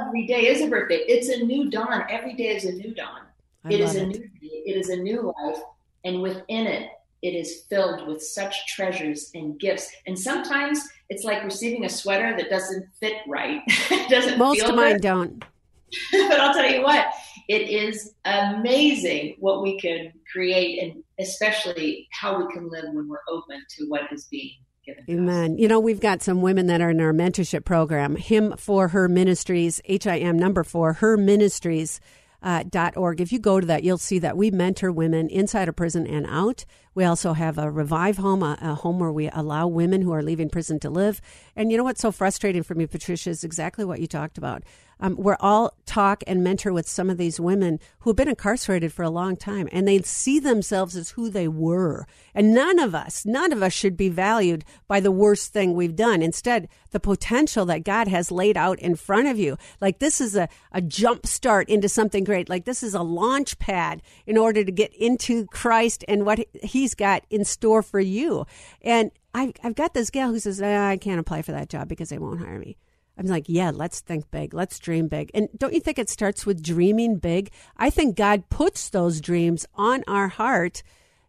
every 0.01 0.27
day 0.27 0.47
is 0.47 0.63
a 0.63 0.69
birthday. 0.69 1.01
It's 1.07 1.29
a 1.29 1.45
new 1.45 1.71
dawn. 1.71 2.05
Every 2.09 2.35
day 2.35 2.57
is 2.57 2.65
a 2.65 2.73
new 2.73 2.95
dawn. 2.95 3.21
I 3.65 3.73
it 3.75 3.81
is 3.81 3.95
a 3.95 4.03
it. 4.03 4.07
new 4.09 4.19
day. 4.19 4.63
It 4.67 4.77
is 4.77 4.89
a 4.89 4.97
new 4.97 5.33
life. 5.45 5.59
And 6.05 6.23
within 6.23 6.67
it 6.67 6.91
it 7.23 7.35
is 7.35 7.63
filled 7.69 8.07
with 8.07 8.23
such 8.23 8.67
treasures 8.67 9.31
and 9.35 9.59
gifts. 9.59 9.91
And 10.07 10.19
sometimes 10.19 10.81
it's 11.09 11.25
like 11.25 11.43
receiving 11.45 11.85
a 11.85 11.89
sweater 11.89 12.37
that 12.37 12.51
doesn't 12.51 12.87
fit 13.01 13.15
right 13.29 13.61
it 13.67 14.09
doesn't 14.11 14.39
Most 14.39 14.63
of 14.63 14.75
mine 14.75 14.95
good. 14.95 15.03
don't. 15.03 15.45
but 16.13 16.41
I'll 16.41 16.53
tell 16.53 16.69
you 16.69 16.83
what, 16.83 17.07
it 17.49 17.69
is 17.71 18.13
amazing 18.25 19.37
what 19.39 19.63
we 19.63 19.79
can 19.79 20.13
create 20.31 20.83
and 20.83 21.05
especially 21.21 22.09
how 22.11 22.39
we 22.45 22.53
can 22.53 22.69
live 22.69 22.87
when 22.93 23.09
we're 23.09 23.19
open 23.29 23.63
to 23.79 23.85
what 23.87 24.03
is 24.13 24.27
being 24.31 24.51
given. 24.85 25.05
Amen. 25.09 25.57
You 25.59 25.69
know, 25.69 25.79
we've 25.79 26.01
got 26.01 26.23
some 26.23 26.43
women 26.43 26.67
that 26.67 26.81
are 26.81 26.91
in 26.91 27.01
our 27.01 27.13
mentorship 27.13 27.65
program, 27.65 28.17
Him 28.17 28.57
for 28.57 28.89
Her 28.89 29.09
Ministries, 29.09 29.81
H 29.85 30.07
I 30.07 30.19
M 30.19 30.37
number 30.39 30.65
four, 30.65 30.95
Her 30.95 31.17
Ministries. 31.17 32.01
Uh, 32.43 32.63
dot 32.69 32.97
org. 32.97 33.21
If 33.21 33.33
you 33.33 33.41
go 33.41 33.59
to 33.59 33.67
that, 33.67 33.83
you'll 33.83 33.99
see 33.99 34.21
that 34.21 34.37
we 34.37 34.53
mentor 34.53 34.93
women 34.93 35.29
inside 35.31 35.69
of 35.69 35.75
prison 35.75 36.07
and 36.07 36.27
out. 36.29 36.65
We 36.97 37.05
also 37.05 37.35
have 37.35 37.59
a 37.59 37.71
revive 37.71 38.17
home, 38.17 38.43
a, 38.43 38.57
a 38.63 38.75
home 38.75 38.99
where 38.99 39.13
we 39.13 39.29
allow 39.29 39.67
women 39.67 40.01
who 40.01 40.15
are 40.15 40.23
leaving 40.23 40.49
prison 40.49 40.81
to 40.81 40.89
live. 40.89 41.21
And 41.55 41.71
you 41.71 41.77
know 41.77 41.85
what's 41.85 42.01
so 42.01 42.11
frustrating 42.11 42.63
for 42.63 42.75
me, 42.75 42.87
Patricia, 42.87 43.29
is 43.29 43.45
exactly 43.45 43.85
what 43.85 44.01
you 44.01 44.07
talked 44.07 44.39
about. 44.39 44.63
Um, 44.99 45.17
we're 45.17 45.37
all 45.41 45.75
talk 45.85 46.25
and 46.27 46.43
mentor 46.43 46.73
with 46.73 46.89
some 46.89 47.11
of 47.11 47.19
these 47.19 47.39
women 47.39 47.81
who 47.99 48.11
have 48.11 48.17
been 48.17 48.29
incarcerated 48.29 48.95
for 48.95 49.03
a 49.03 49.11
long 49.11 49.37
time, 49.37 49.69
and 49.73 49.87
they 49.87 50.01
see 50.01 50.41
themselves 50.41 50.97
as 50.97 51.11
who 51.11 51.29
they 51.29 51.49
were. 51.49 52.07
And 52.35 52.55
none 52.55 52.79
of 52.79 52.95
us, 52.95 53.27
none 53.27 53.53
of 53.53 53.63
us 53.63 53.75
should 53.75 53.97
be 53.97 54.09
valued 54.09 54.65
by 54.89 55.01
the 55.01 55.13
worst 55.13 55.53
thing 55.53 55.75
we've 55.75 55.97
done. 55.97 56.23
Instead, 56.23 56.69
the 56.93 57.01
potential 57.01 57.67
that 57.67 57.85
God 57.85 58.09
has 58.09 58.33
laid 58.33 58.57
out 58.57 58.79
in 58.79 58.97
front 58.97 59.29
of 59.29 59.39
you. 59.39 59.59
Like 59.83 59.99
this 59.99 60.19
is 60.19 60.35
a, 60.35 60.49
a 60.73 60.81
jump 60.81 61.27
start 61.27 61.69
into 61.69 61.91
something 61.91 62.25
great. 62.25 62.49
Like 62.49 62.65
this 62.65 62.83
is 62.83 62.95
a 62.95 63.03
launch 63.03 63.59
pad 63.59 64.01
in 64.27 64.39
order 64.39 64.65
to 64.65 64.73
get 64.73 64.95
into 64.95 65.47
Christ 65.49 66.07
and 66.09 66.25
what 66.25 66.47
He's 66.87 66.95
got 66.95 67.25
in 67.31 67.45
store 67.45 67.83
for 67.83 67.99
you. 67.99 68.47
And 68.81 69.11
I've, 69.35 69.55
I've 69.65 69.75
got 69.75 69.93
this 69.93 70.09
gal 70.09 70.31
who 70.31 70.39
says, 70.39 70.63
"Ah, 70.63 70.87
I 70.87 70.97
can't 70.97 71.19
apply 71.19 71.43
for 71.43 71.51
that 71.51 71.69
job 71.69 71.89
because 71.89 72.11
they 72.11 72.19
won't 72.19 72.39
hire 72.39 72.61
me. 72.61 72.77
I'm 73.19 73.27
like, 73.27 73.47
yeah, 73.49 73.73
let's 73.75 73.99
think 73.99 74.31
big. 74.31 74.55
Let's 74.55 74.79
dream 74.79 75.09
big. 75.09 75.33
And 75.35 75.49
don't 75.59 75.73
you 75.73 75.81
think 75.81 75.99
it 75.99 76.09
starts 76.09 76.47
with 76.47 76.63
dreaming 76.63 77.17
big? 77.17 77.51
I 77.77 77.91
think 77.91 78.17
God 78.17 78.49
puts 78.51 78.89
those 78.89 79.21
dreams 79.21 79.67
on 79.75 80.05
our 80.07 80.29
heart 80.29 80.85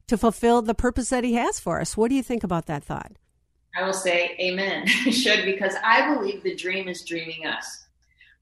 to 0.05 0.15
fulfill 0.15 0.61
the 0.61 0.75
purpose 0.75 1.09
that 1.09 1.23
He 1.23 1.33
has 1.33 1.59
for 1.59 1.81
us. 1.81 1.97
What 1.97 2.09
do 2.09 2.15
you 2.15 2.21
think 2.21 2.43
about 2.43 2.67
that 2.67 2.83
thought? 2.83 3.13
I 3.75 3.83
will 3.83 3.93
say 3.93 4.37
amen. 4.39 4.85
Shug, 5.11 5.43
because 5.43 5.73
I 5.83 6.13
believe 6.13 6.43
the 6.43 6.55
dream 6.55 6.87
is 6.87 7.03
dreaming 7.03 7.47
us. 7.47 7.85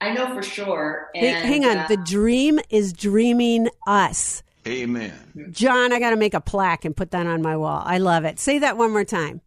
I 0.02 0.14
know 0.14 0.36
for 0.36 0.44
sure. 0.44 1.12
And, 1.16 1.48
hang 1.48 1.64
on. 1.64 1.78
uh, 1.78 1.88
the 1.88 1.96
dream 1.96 2.60
is 2.70 2.92
dreaming 2.92 3.70
us. 3.88 4.44
Amen. 4.68 5.14
John, 5.52 5.94
I 5.94 6.00
got 6.00 6.10
to 6.10 6.16
make 6.16 6.34
a 6.34 6.42
plaque 6.42 6.86
and 6.86 6.96
put 6.96 7.12
that 7.12 7.28
on 7.28 7.42
my 7.42 7.56
wall. 7.56 7.84
I 7.86 8.00
love 8.00 8.26
it. 8.26 8.40
Say 8.40 8.60
that 8.60 8.78
one 8.78 8.92
more 8.92 9.04
time. 9.06 9.42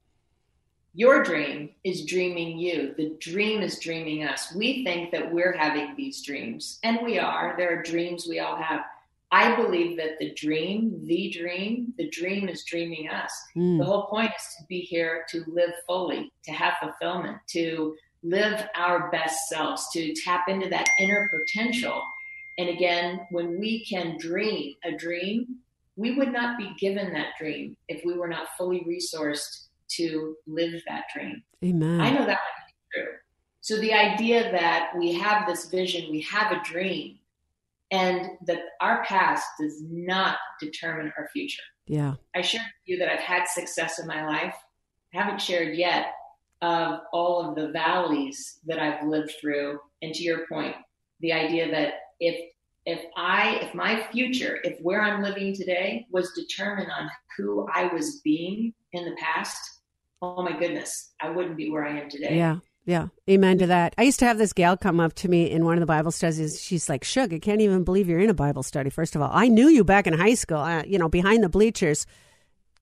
your 0.94 1.22
dream 1.22 1.70
is 1.84 2.04
dreaming 2.04 2.58
you. 2.58 2.94
The 2.96 3.16
dream 3.20 3.62
is 3.62 3.78
dreaming 3.78 4.24
us. 4.24 4.52
We 4.54 4.84
think 4.84 5.12
that 5.12 5.32
we're 5.32 5.56
having 5.56 5.94
these 5.96 6.22
dreams, 6.22 6.78
and 6.82 6.98
we 7.04 7.18
are. 7.18 7.54
There 7.56 7.78
are 7.78 7.82
dreams 7.82 8.26
we 8.28 8.40
all 8.40 8.56
have. 8.56 8.80
I 9.30 9.54
believe 9.56 9.96
that 9.98 10.18
the 10.18 10.32
dream, 10.34 11.04
the 11.04 11.30
dream, 11.30 11.92
the 11.98 12.08
dream 12.08 12.48
is 12.48 12.64
dreaming 12.64 13.10
us. 13.10 13.30
Mm. 13.54 13.78
The 13.78 13.84
whole 13.84 14.06
point 14.06 14.32
is 14.36 14.56
to 14.58 14.64
be 14.68 14.80
here 14.80 15.24
to 15.28 15.44
live 15.46 15.72
fully, 15.86 16.32
to 16.44 16.52
have 16.52 16.74
fulfillment, 16.80 17.36
to 17.48 17.94
live 18.22 18.66
our 18.74 19.10
best 19.10 19.48
selves, 19.48 19.86
to 19.92 20.14
tap 20.14 20.48
into 20.48 20.68
that 20.70 20.88
inner 20.98 21.30
potential. 21.30 22.02
And 22.58 22.68
again, 22.68 23.20
when 23.30 23.58
we 23.58 23.84
can 23.84 24.16
dream 24.18 24.74
a 24.84 24.96
dream, 24.96 25.58
we 25.96 26.16
would 26.16 26.32
not 26.32 26.58
be 26.58 26.74
given 26.78 27.12
that 27.12 27.34
dream 27.38 27.76
if 27.88 28.04
we 28.04 28.14
were 28.14 28.28
not 28.28 28.48
fully 28.58 28.84
resourced 28.86 29.68
to 29.96 30.36
live 30.46 30.82
that 30.86 31.04
dream. 31.14 31.42
Amen. 31.64 32.00
I 32.00 32.10
know 32.10 32.26
that 32.26 32.38
to 32.38 32.64
be 32.66 33.02
true. 33.02 33.12
So 33.60 33.80
the 33.80 33.92
idea 33.92 34.50
that 34.52 34.90
we 34.96 35.14
have 35.14 35.46
this 35.46 35.68
vision, 35.68 36.10
we 36.10 36.20
have 36.22 36.52
a 36.52 36.62
dream, 36.64 37.18
and 37.90 38.30
that 38.46 38.60
our 38.80 39.04
past 39.04 39.46
does 39.60 39.82
not 39.82 40.36
determine 40.60 41.12
our 41.16 41.28
future. 41.32 41.62
Yeah. 41.86 42.14
I 42.34 42.42
shared 42.42 42.64
with 42.64 42.86
you 42.86 42.98
that 42.98 43.10
I've 43.10 43.20
had 43.20 43.48
success 43.48 43.98
in 43.98 44.06
my 44.06 44.26
life. 44.26 44.54
I 45.14 45.22
haven't 45.22 45.40
shared 45.40 45.76
yet 45.76 46.12
of 46.60 47.00
all 47.12 47.48
of 47.48 47.54
the 47.54 47.68
valleys 47.68 48.58
that 48.66 48.78
I've 48.78 49.06
lived 49.06 49.32
through. 49.40 49.78
And 50.02 50.12
to 50.14 50.22
your 50.22 50.46
point, 50.48 50.76
the 51.20 51.32
idea 51.32 51.70
that 51.70 51.94
if 52.20 52.50
if 52.86 53.04
I 53.16 53.58
if 53.62 53.74
my 53.74 54.06
future, 54.10 54.60
if 54.64 54.80
where 54.80 55.02
I'm 55.02 55.22
living 55.22 55.54
today 55.54 56.06
was 56.10 56.32
determined 56.32 56.90
on 56.90 57.10
who 57.36 57.66
I 57.74 57.86
was 57.92 58.20
being 58.24 58.72
in 58.92 59.04
the 59.04 59.16
past, 59.16 59.58
oh 60.22 60.42
my 60.42 60.58
goodness, 60.58 61.12
I 61.20 61.30
wouldn't 61.30 61.56
be 61.56 61.70
where 61.70 61.84
I 61.84 62.00
am 62.00 62.08
today. 62.08 62.36
Yeah. 62.36 62.58
Yeah. 62.86 63.08
Amen 63.28 63.58
to 63.58 63.66
that. 63.66 63.94
I 63.98 64.04
used 64.04 64.18
to 64.20 64.24
have 64.24 64.38
this 64.38 64.54
gal 64.54 64.74
come 64.78 64.98
up 64.98 65.12
to 65.16 65.28
me 65.28 65.50
in 65.50 65.66
one 65.66 65.74
of 65.74 65.80
the 65.80 65.86
Bible 65.86 66.10
studies. 66.10 66.58
She's 66.58 66.88
like, 66.88 67.04
Shug, 67.04 67.34
I 67.34 67.38
can't 67.38 67.60
even 67.60 67.84
believe 67.84 68.08
you're 68.08 68.18
in 68.18 68.30
a 68.30 68.34
Bible 68.34 68.62
study. 68.62 68.88
First 68.88 69.14
of 69.14 69.20
all, 69.20 69.30
I 69.30 69.48
knew 69.48 69.68
you 69.68 69.84
back 69.84 70.06
in 70.06 70.14
high 70.14 70.32
school, 70.32 70.56
uh, 70.56 70.84
you 70.86 70.98
know, 70.98 71.10
behind 71.10 71.44
the 71.44 71.50
bleachers 71.50 72.06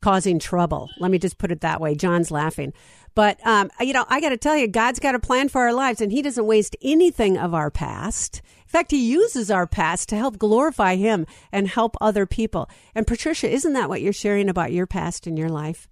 causing 0.06 0.38
trouble. 0.38 0.88
Let 1.00 1.10
me 1.10 1.18
just 1.18 1.36
put 1.36 1.50
it 1.50 1.62
that 1.62 1.80
way. 1.80 1.96
John's 1.96 2.30
laughing. 2.30 2.72
But, 3.16 3.44
um, 3.44 3.72
you 3.80 3.92
know, 3.92 4.04
I 4.08 4.20
got 4.20 4.28
to 4.28 4.36
tell 4.36 4.56
you, 4.56 4.68
God's 4.68 5.00
got 5.00 5.16
a 5.16 5.18
plan 5.18 5.48
for 5.48 5.62
our 5.62 5.72
lives 5.72 6.00
and 6.00 6.12
He 6.12 6.22
doesn't 6.22 6.46
waste 6.46 6.76
anything 6.80 7.36
of 7.36 7.54
our 7.54 7.72
past. 7.72 8.40
In 8.66 8.68
fact, 8.68 8.92
He 8.92 9.04
uses 9.04 9.50
our 9.50 9.66
past 9.66 10.08
to 10.10 10.16
help 10.16 10.38
glorify 10.38 10.94
Him 10.94 11.26
and 11.50 11.66
help 11.66 11.96
other 12.00 12.24
people. 12.24 12.70
And 12.94 13.04
Patricia, 13.04 13.50
isn't 13.50 13.72
that 13.72 13.88
what 13.88 14.00
you're 14.00 14.12
sharing 14.12 14.48
about 14.48 14.70
your 14.70 14.86
past 14.86 15.26
and 15.26 15.36
your 15.36 15.48
life? 15.48 15.88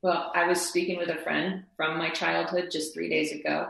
Well, 0.00 0.32
I 0.34 0.46
was 0.46 0.58
speaking 0.58 0.96
with 0.96 1.10
a 1.10 1.16
friend 1.16 1.64
from 1.76 1.98
my 1.98 2.08
childhood 2.08 2.70
just 2.72 2.94
three 2.94 3.10
days 3.10 3.32
ago, 3.32 3.66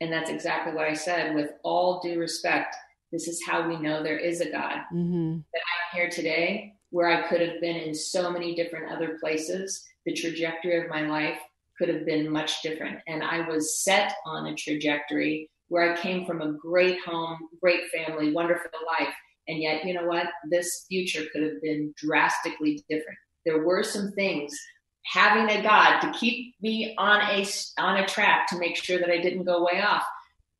and 0.00 0.12
that's 0.12 0.28
exactly 0.28 0.74
what 0.74 0.88
I 0.88 0.94
said. 0.94 1.36
With 1.36 1.52
all 1.62 2.00
due 2.00 2.18
respect, 2.18 2.74
this 3.12 3.28
is 3.28 3.40
how 3.46 3.68
we 3.68 3.76
know 3.76 4.02
there 4.02 4.18
is 4.18 4.40
a 4.40 4.50
God. 4.50 4.78
Mm-hmm. 4.92 5.36
That 5.52 5.62
I'm 5.62 5.96
here 5.96 6.10
today, 6.10 6.74
where 6.94 7.08
I 7.08 7.26
could 7.26 7.40
have 7.40 7.60
been 7.60 7.74
in 7.74 7.92
so 7.92 8.30
many 8.30 8.54
different 8.54 8.92
other 8.92 9.18
places. 9.18 9.84
The 10.06 10.12
trajectory 10.14 10.80
of 10.80 10.88
my 10.88 11.00
life 11.08 11.40
could 11.76 11.88
have 11.88 12.06
been 12.06 12.30
much 12.30 12.62
different. 12.62 13.00
And 13.08 13.20
I 13.20 13.48
was 13.48 13.82
set 13.82 14.14
on 14.24 14.46
a 14.46 14.54
trajectory 14.54 15.50
where 15.66 15.92
I 15.92 16.00
came 16.00 16.24
from 16.24 16.40
a 16.40 16.52
great 16.52 17.00
home, 17.00 17.48
great 17.60 17.80
family, 17.92 18.32
wonderful 18.32 18.70
life. 19.00 19.12
And 19.48 19.60
yet, 19.60 19.84
you 19.84 19.92
know 19.92 20.04
what? 20.04 20.28
This 20.48 20.86
future 20.88 21.24
could 21.32 21.42
have 21.42 21.60
been 21.60 21.92
drastically 21.96 22.84
different. 22.88 23.18
There 23.44 23.64
were 23.64 23.82
some 23.82 24.12
things 24.12 24.56
having 25.04 25.50
a 25.50 25.64
God 25.64 25.98
to 25.98 26.16
keep 26.16 26.54
me 26.62 26.94
on 26.96 27.22
a 27.22 27.44
on 27.76 27.96
a 27.96 28.06
track 28.06 28.46
to 28.50 28.58
make 28.58 28.76
sure 28.76 29.00
that 29.00 29.10
I 29.10 29.18
didn't 29.20 29.42
go 29.42 29.64
way 29.64 29.80
off. 29.80 30.04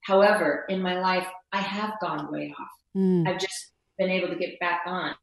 However, 0.02 0.64
in 0.68 0.82
my 0.82 0.98
life, 0.98 1.28
I 1.52 1.60
have 1.60 1.92
gone 2.00 2.32
way 2.32 2.52
off. 2.58 2.68
Mm. 2.96 3.28
I've 3.28 3.38
just 3.38 3.70
been 3.98 4.10
able 4.10 4.28
to 4.28 4.36
get 4.36 4.58
back 4.58 4.80
on, 4.84 5.14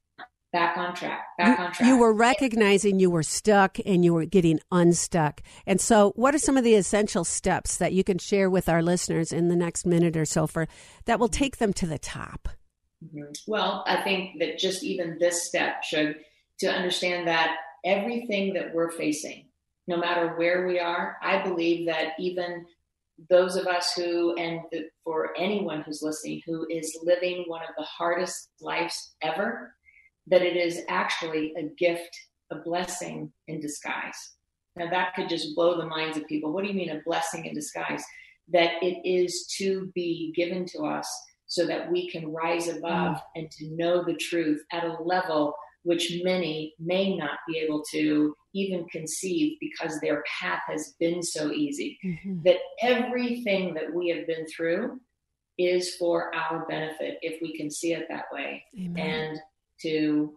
back 0.51 0.77
on 0.77 0.93
track, 0.93 1.25
back 1.37 1.57
you, 1.57 1.65
on 1.65 1.71
track. 1.71 1.87
you 1.87 1.97
were 1.97 2.13
recognizing 2.13 2.99
you 2.99 3.09
were 3.09 3.23
stuck 3.23 3.77
and 3.85 4.03
you 4.03 4.13
were 4.13 4.25
getting 4.25 4.59
unstuck. 4.71 5.41
And 5.65 5.79
so, 5.79 6.11
what 6.15 6.35
are 6.35 6.39
some 6.39 6.57
of 6.57 6.63
the 6.63 6.75
essential 6.75 7.23
steps 7.23 7.77
that 7.77 7.93
you 7.93 8.03
can 8.03 8.17
share 8.17 8.49
with 8.49 8.69
our 8.69 8.81
listeners 8.81 9.31
in 9.31 9.47
the 9.47 9.55
next 9.55 9.85
minute 9.85 10.17
or 10.17 10.25
so 10.25 10.47
for 10.47 10.67
that 11.05 11.19
will 11.19 11.29
take 11.29 11.57
them 11.57 11.73
to 11.73 11.87
the 11.87 11.99
top? 11.99 12.49
Mhm. 13.03 13.33
Well, 13.47 13.83
I 13.87 14.01
think 14.03 14.39
that 14.39 14.57
just 14.57 14.83
even 14.83 15.17
this 15.19 15.43
step 15.47 15.83
should 15.83 16.17
to 16.59 16.67
understand 16.67 17.27
that 17.27 17.57
everything 17.83 18.53
that 18.53 18.73
we're 18.73 18.91
facing, 18.91 19.47
no 19.87 19.97
matter 19.97 20.35
where 20.37 20.67
we 20.67 20.79
are, 20.79 21.17
I 21.21 21.41
believe 21.41 21.87
that 21.87 22.13
even 22.19 22.65
those 23.29 23.55
of 23.55 23.67
us 23.67 23.93
who, 23.93 24.35
and 24.35 24.61
the, 24.71 24.89
for 25.03 25.35
anyone 25.37 25.81
who's 25.81 26.01
listening, 26.01 26.41
who 26.45 26.67
is 26.69 26.97
living 27.03 27.43
one 27.47 27.61
of 27.61 27.75
the 27.77 27.83
hardest 27.83 28.49
lives 28.61 29.13
ever, 29.21 29.73
that 30.27 30.41
it 30.41 30.55
is 30.55 30.81
actually 30.87 31.53
a 31.57 31.63
gift, 31.77 32.15
a 32.51 32.55
blessing 32.55 33.31
in 33.47 33.59
disguise. 33.59 34.35
Now, 34.75 34.89
that 34.89 35.13
could 35.15 35.29
just 35.29 35.55
blow 35.55 35.77
the 35.77 35.87
minds 35.87 36.17
of 36.17 36.27
people. 36.27 36.53
What 36.53 36.63
do 36.63 36.69
you 36.69 36.75
mean 36.75 36.89
a 36.89 37.01
blessing 37.05 37.45
in 37.45 37.53
disguise? 37.53 38.03
That 38.53 38.71
it 38.81 39.07
is 39.07 39.47
to 39.57 39.91
be 39.93 40.33
given 40.35 40.65
to 40.67 40.83
us 40.83 41.09
so 41.47 41.65
that 41.67 41.91
we 41.91 42.09
can 42.09 42.31
rise 42.31 42.69
above 42.69 43.17
mm. 43.17 43.21
and 43.35 43.51
to 43.51 43.75
know 43.75 44.03
the 44.03 44.15
truth 44.15 44.63
at 44.71 44.85
a 44.85 44.97
level 45.03 45.53
which 45.83 46.21
many 46.23 46.73
may 46.79 47.17
not 47.17 47.39
be 47.47 47.57
able 47.57 47.83
to 47.91 48.35
even 48.53 48.87
conceive 48.89 49.57
because 49.59 49.99
their 49.99 50.23
path 50.39 50.61
has 50.67 50.93
been 50.99 51.23
so 51.23 51.51
easy. 51.51 51.97
Mm-hmm. 52.05 52.43
That 52.43 52.57
everything 52.81 53.73
that 53.73 53.93
we 53.93 54.09
have 54.09 54.27
been 54.27 54.45
through 54.47 54.99
is 55.57 55.95
for 55.95 56.33
our 56.35 56.65
benefit 56.67 57.17
if 57.21 57.41
we 57.41 57.55
can 57.57 57.69
see 57.69 57.93
it 57.93 58.05
that 58.09 58.25
way 58.31 58.63
Amen. 58.79 58.97
and 58.97 59.39
to 59.81 60.33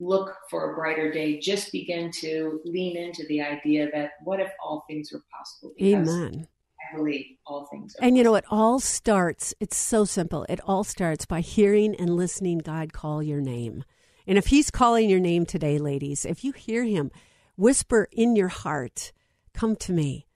look 0.00 0.34
for 0.48 0.72
a 0.72 0.74
brighter 0.76 1.10
day 1.12 1.38
just 1.40 1.72
begin 1.72 2.10
to 2.12 2.60
lean 2.64 2.96
into 2.96 3.24
the 3.28 3.40
idea 3.40 3.88
that 3.92 4.12
what 4.22 4.38
if 4.40 4.50
all 4.62 4.84
things 4.88 5.10
were 5.12 5.22
possible 5.36 5.72
because 5.76 6.08
Amen. 6.08 6.46
i 6.80 6.96
believe 6.96 7.26
all 7.46 7.66
things 7.72 7.96
are 7.96 8.04
And 8.04 8.16
you 8.16 8.22
know, 8.22 8.36
it 8.36 8.44
all 8.50 8.78
starts, 8.78 9.54
it's 9.58 9.76
so 9.76 10.04
simple. 10.04 10.46
It 10.48 10.60
all 10.64 10.84
starts 10.84 11.26
by 11.26 11.40
hearing 11.40 11.96
and 11.96 12.16
listening 12.16 12.58
God 12.58 12.92
call 12.92 13.22
your 13.22 13.40
name. 13.40 13.84
And 14.26 14.36
if 14.38 14.48
He's 14.48 14.70
calling 14.70 15.08
your 15.08 15.20
name 15.20 15.46
today, 15.46 15.78
ladies, 15.78 16.24
if 16.24 16.44
you 16.44 16.52
hear 16.52 16.84
Him 16.84 17.10
whisper 17.56 18.08
in 18.12 18.36
your 18.36 18.48
heart, 18.48 19.12
come 19.54 19.74
to 19.76 19.92
me. 19.92 20.26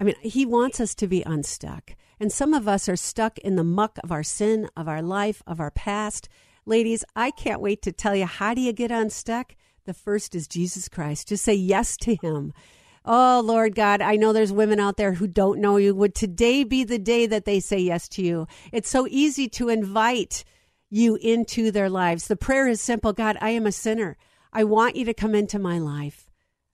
I 0.00 0.04
mean, 0.04 0.16
He 0.22 0.46
wants 0.46 0.80
us 0.80 0.94
to 0.96 1.06
be 1.06 1.22
unstuck. 1.22 1.94
And 2.18 2.32
some 2.32 2.54
of 2.54 2.66
us 2.66 2.88
are 2.88 2.96
stuck 2.96 3.38
in 3.38 3.56
the 3.56 3.64
muck 3.64 3.98
of 4.02 4.10
our 4.10 4.22
sin, 4.22 4.70
of 4.74 4.88
our 4.88 5.02
life, 5.02 5.42
of 5.46 5.60
our 5.60 5.70
past. 5.70 6.28
Ladies, 6.68 7.04
I 7.14 7.30
can't 7.30 7.60
wait 7.60 7.80
to 7.82 7.92
tell 7.92 8.16
you 8.16 8.26
how 8.26 8.52
do 8.52 8.60
you 8.60 8.72
get 8.72 8.90
unstuck? 8.90 9.54
The 9.84 9.94
first 9.94 10.34
is 10.34 10.48
Jesus 10.48 10.88
Christ. 10.88 11.28
Just 11.28 11.44
say 11.44 11.54
yes 11.54 11.96
to 11.98 12.16
Him. 12.16 12.52
Oh, 13.04 13.40
Lord 13.44 13.76
God, 13.76 14.02
I 14.02 14.16
know 14.16 14.32
there's 14.32 14.52
women 14.52 14.80
out 14.80 14.96
there 14.96 15.12
who 15.12 15.28
don't 15.28 15.60
know 15.60 15.76
you. 15.76 15.94
Would 15.94 16.16
today 16.16 16.64
be 16.64 16.82
the 16.82 16.98
day 16.98 17.24
that 17.26 17.44
they 17.44 17.60
say 17.60 17.78
yes 17.78 18.08
to 18.10 18.22
you? 18.22 18.48
It's 18.72 18.90
so 18.90 19.06
easy 19.08 19.48
to 19.50 19.68
invite 19.68 20.42
you 20.90 21.14
into 21.22 21.70
their 21.70 21.88
lives. 21.88 22.26
The 22.26 22.34
prayer 22.34 22.66
is 22.66 22.80
simple 22.80 23.12
God, 23.12 23.38
I 23.40 23.50
am 23.50 23.64
a 23.64 23.70
sinner. 23.70 24.16
I 24.52 24.64
want 24.64 24.96
you 24.96 25.04
to 25.04 25.14
come 25.14 25.36
into 25.36 25.60
my 25.60 25.78
life. 25.78 26.28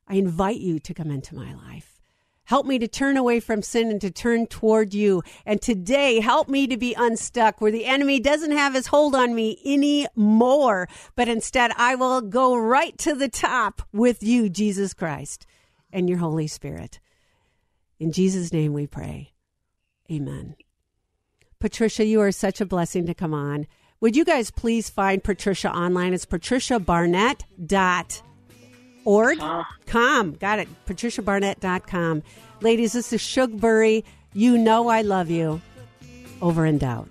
I 0.08 0.14
invite 0.14 0.60
you 0.60 0.78
to 0.78 0.94
come 0.94 1.10
into 1.10 1.34
my 1.34 1.52
life. 1.52 1.91
Help 2.52 2.66
me 2.66 2.78
to 2.78 2.86
turn 2.86 3.16
away 3.16 3.40
from 3.40 3.62
sin 3.62 3.90
and 3.90 3.98
to 4.02 4.10
turn 4.10 4.46
toward 4.46 4.92
you. 4.92 5.22
And 5.46 5.62
today, 5.62 6.20
help 6.20 6.50
me 6.50 6.66
to 6.66 6.76
be 6.76 6.92
unstuck 6.92 7.62
where 7.62 7.72
the 7.72 7.86
enemy 7.86 8.20
doesn't 8.20 8.52
have 8.52 8.74
his 8.74 8.88
hold 8.88 9.14
on 9.14 9.34
me 9.34 9.58
anymore, 9.64 10.86
but 11.16 11.28
instead 11.28 11.72
I 11.78 11.94
will 11.94 12.20
go 12.20 12.54
right 12.54 12.98
to 12.98 13.14
the 13.14 13.30
top 13.30 13.80
with 13.90 14.22
you, 14.22 14.50
Jesus 14.50 14.92
Christ, 14.92 15.46
and 15.90 16.10
your 16.10 16.18
Holy 16.18 16.46
Spirit. 16.46 17.00
In 17.98 18.12
Jesus' 18.12 18.52
name 18.52 18.74
we 18.74 18.86
pray. 18.86 19.32
Amen. 20.10 20.54
Patricia, 21.58 22.04
you 22.04 22.20
are 22.20 22.32
such 22.32 22.60
a 22.60 22.66
blessing 22.66 23.06
to 23.06 23.14
come 23.14 23.32
on. 23.32 23.66
Would 24.00 24.14
you 24.14 24.26
guys 24.26 24.50
please 24.50 24.90
find 24.90 25.24
Patricia 25.24 25.74
online? 25.74 26.12
It's 26.12 26.26
patriciabarnett.org. 29.04 29.38
Ah. 29.40 29.66
Com. 29.86 30.32
Got 30.32 30.58
it. 30.60 30.68
patriciabarnett.com. 30.86 32.22
Ladies, 32.60 32.92
this 32.92 33.12
is 33.12 33.20
Shug 33.20 33.60
Burry. 33.60 34.04
You 34.32 34.56
know 34.56 34.88
I 34.88 35.02
love 35.02 35.30
you. 35.30 35.60
Over 36.40 36.64
and 36.64 36.82
Out. 36.82 37.08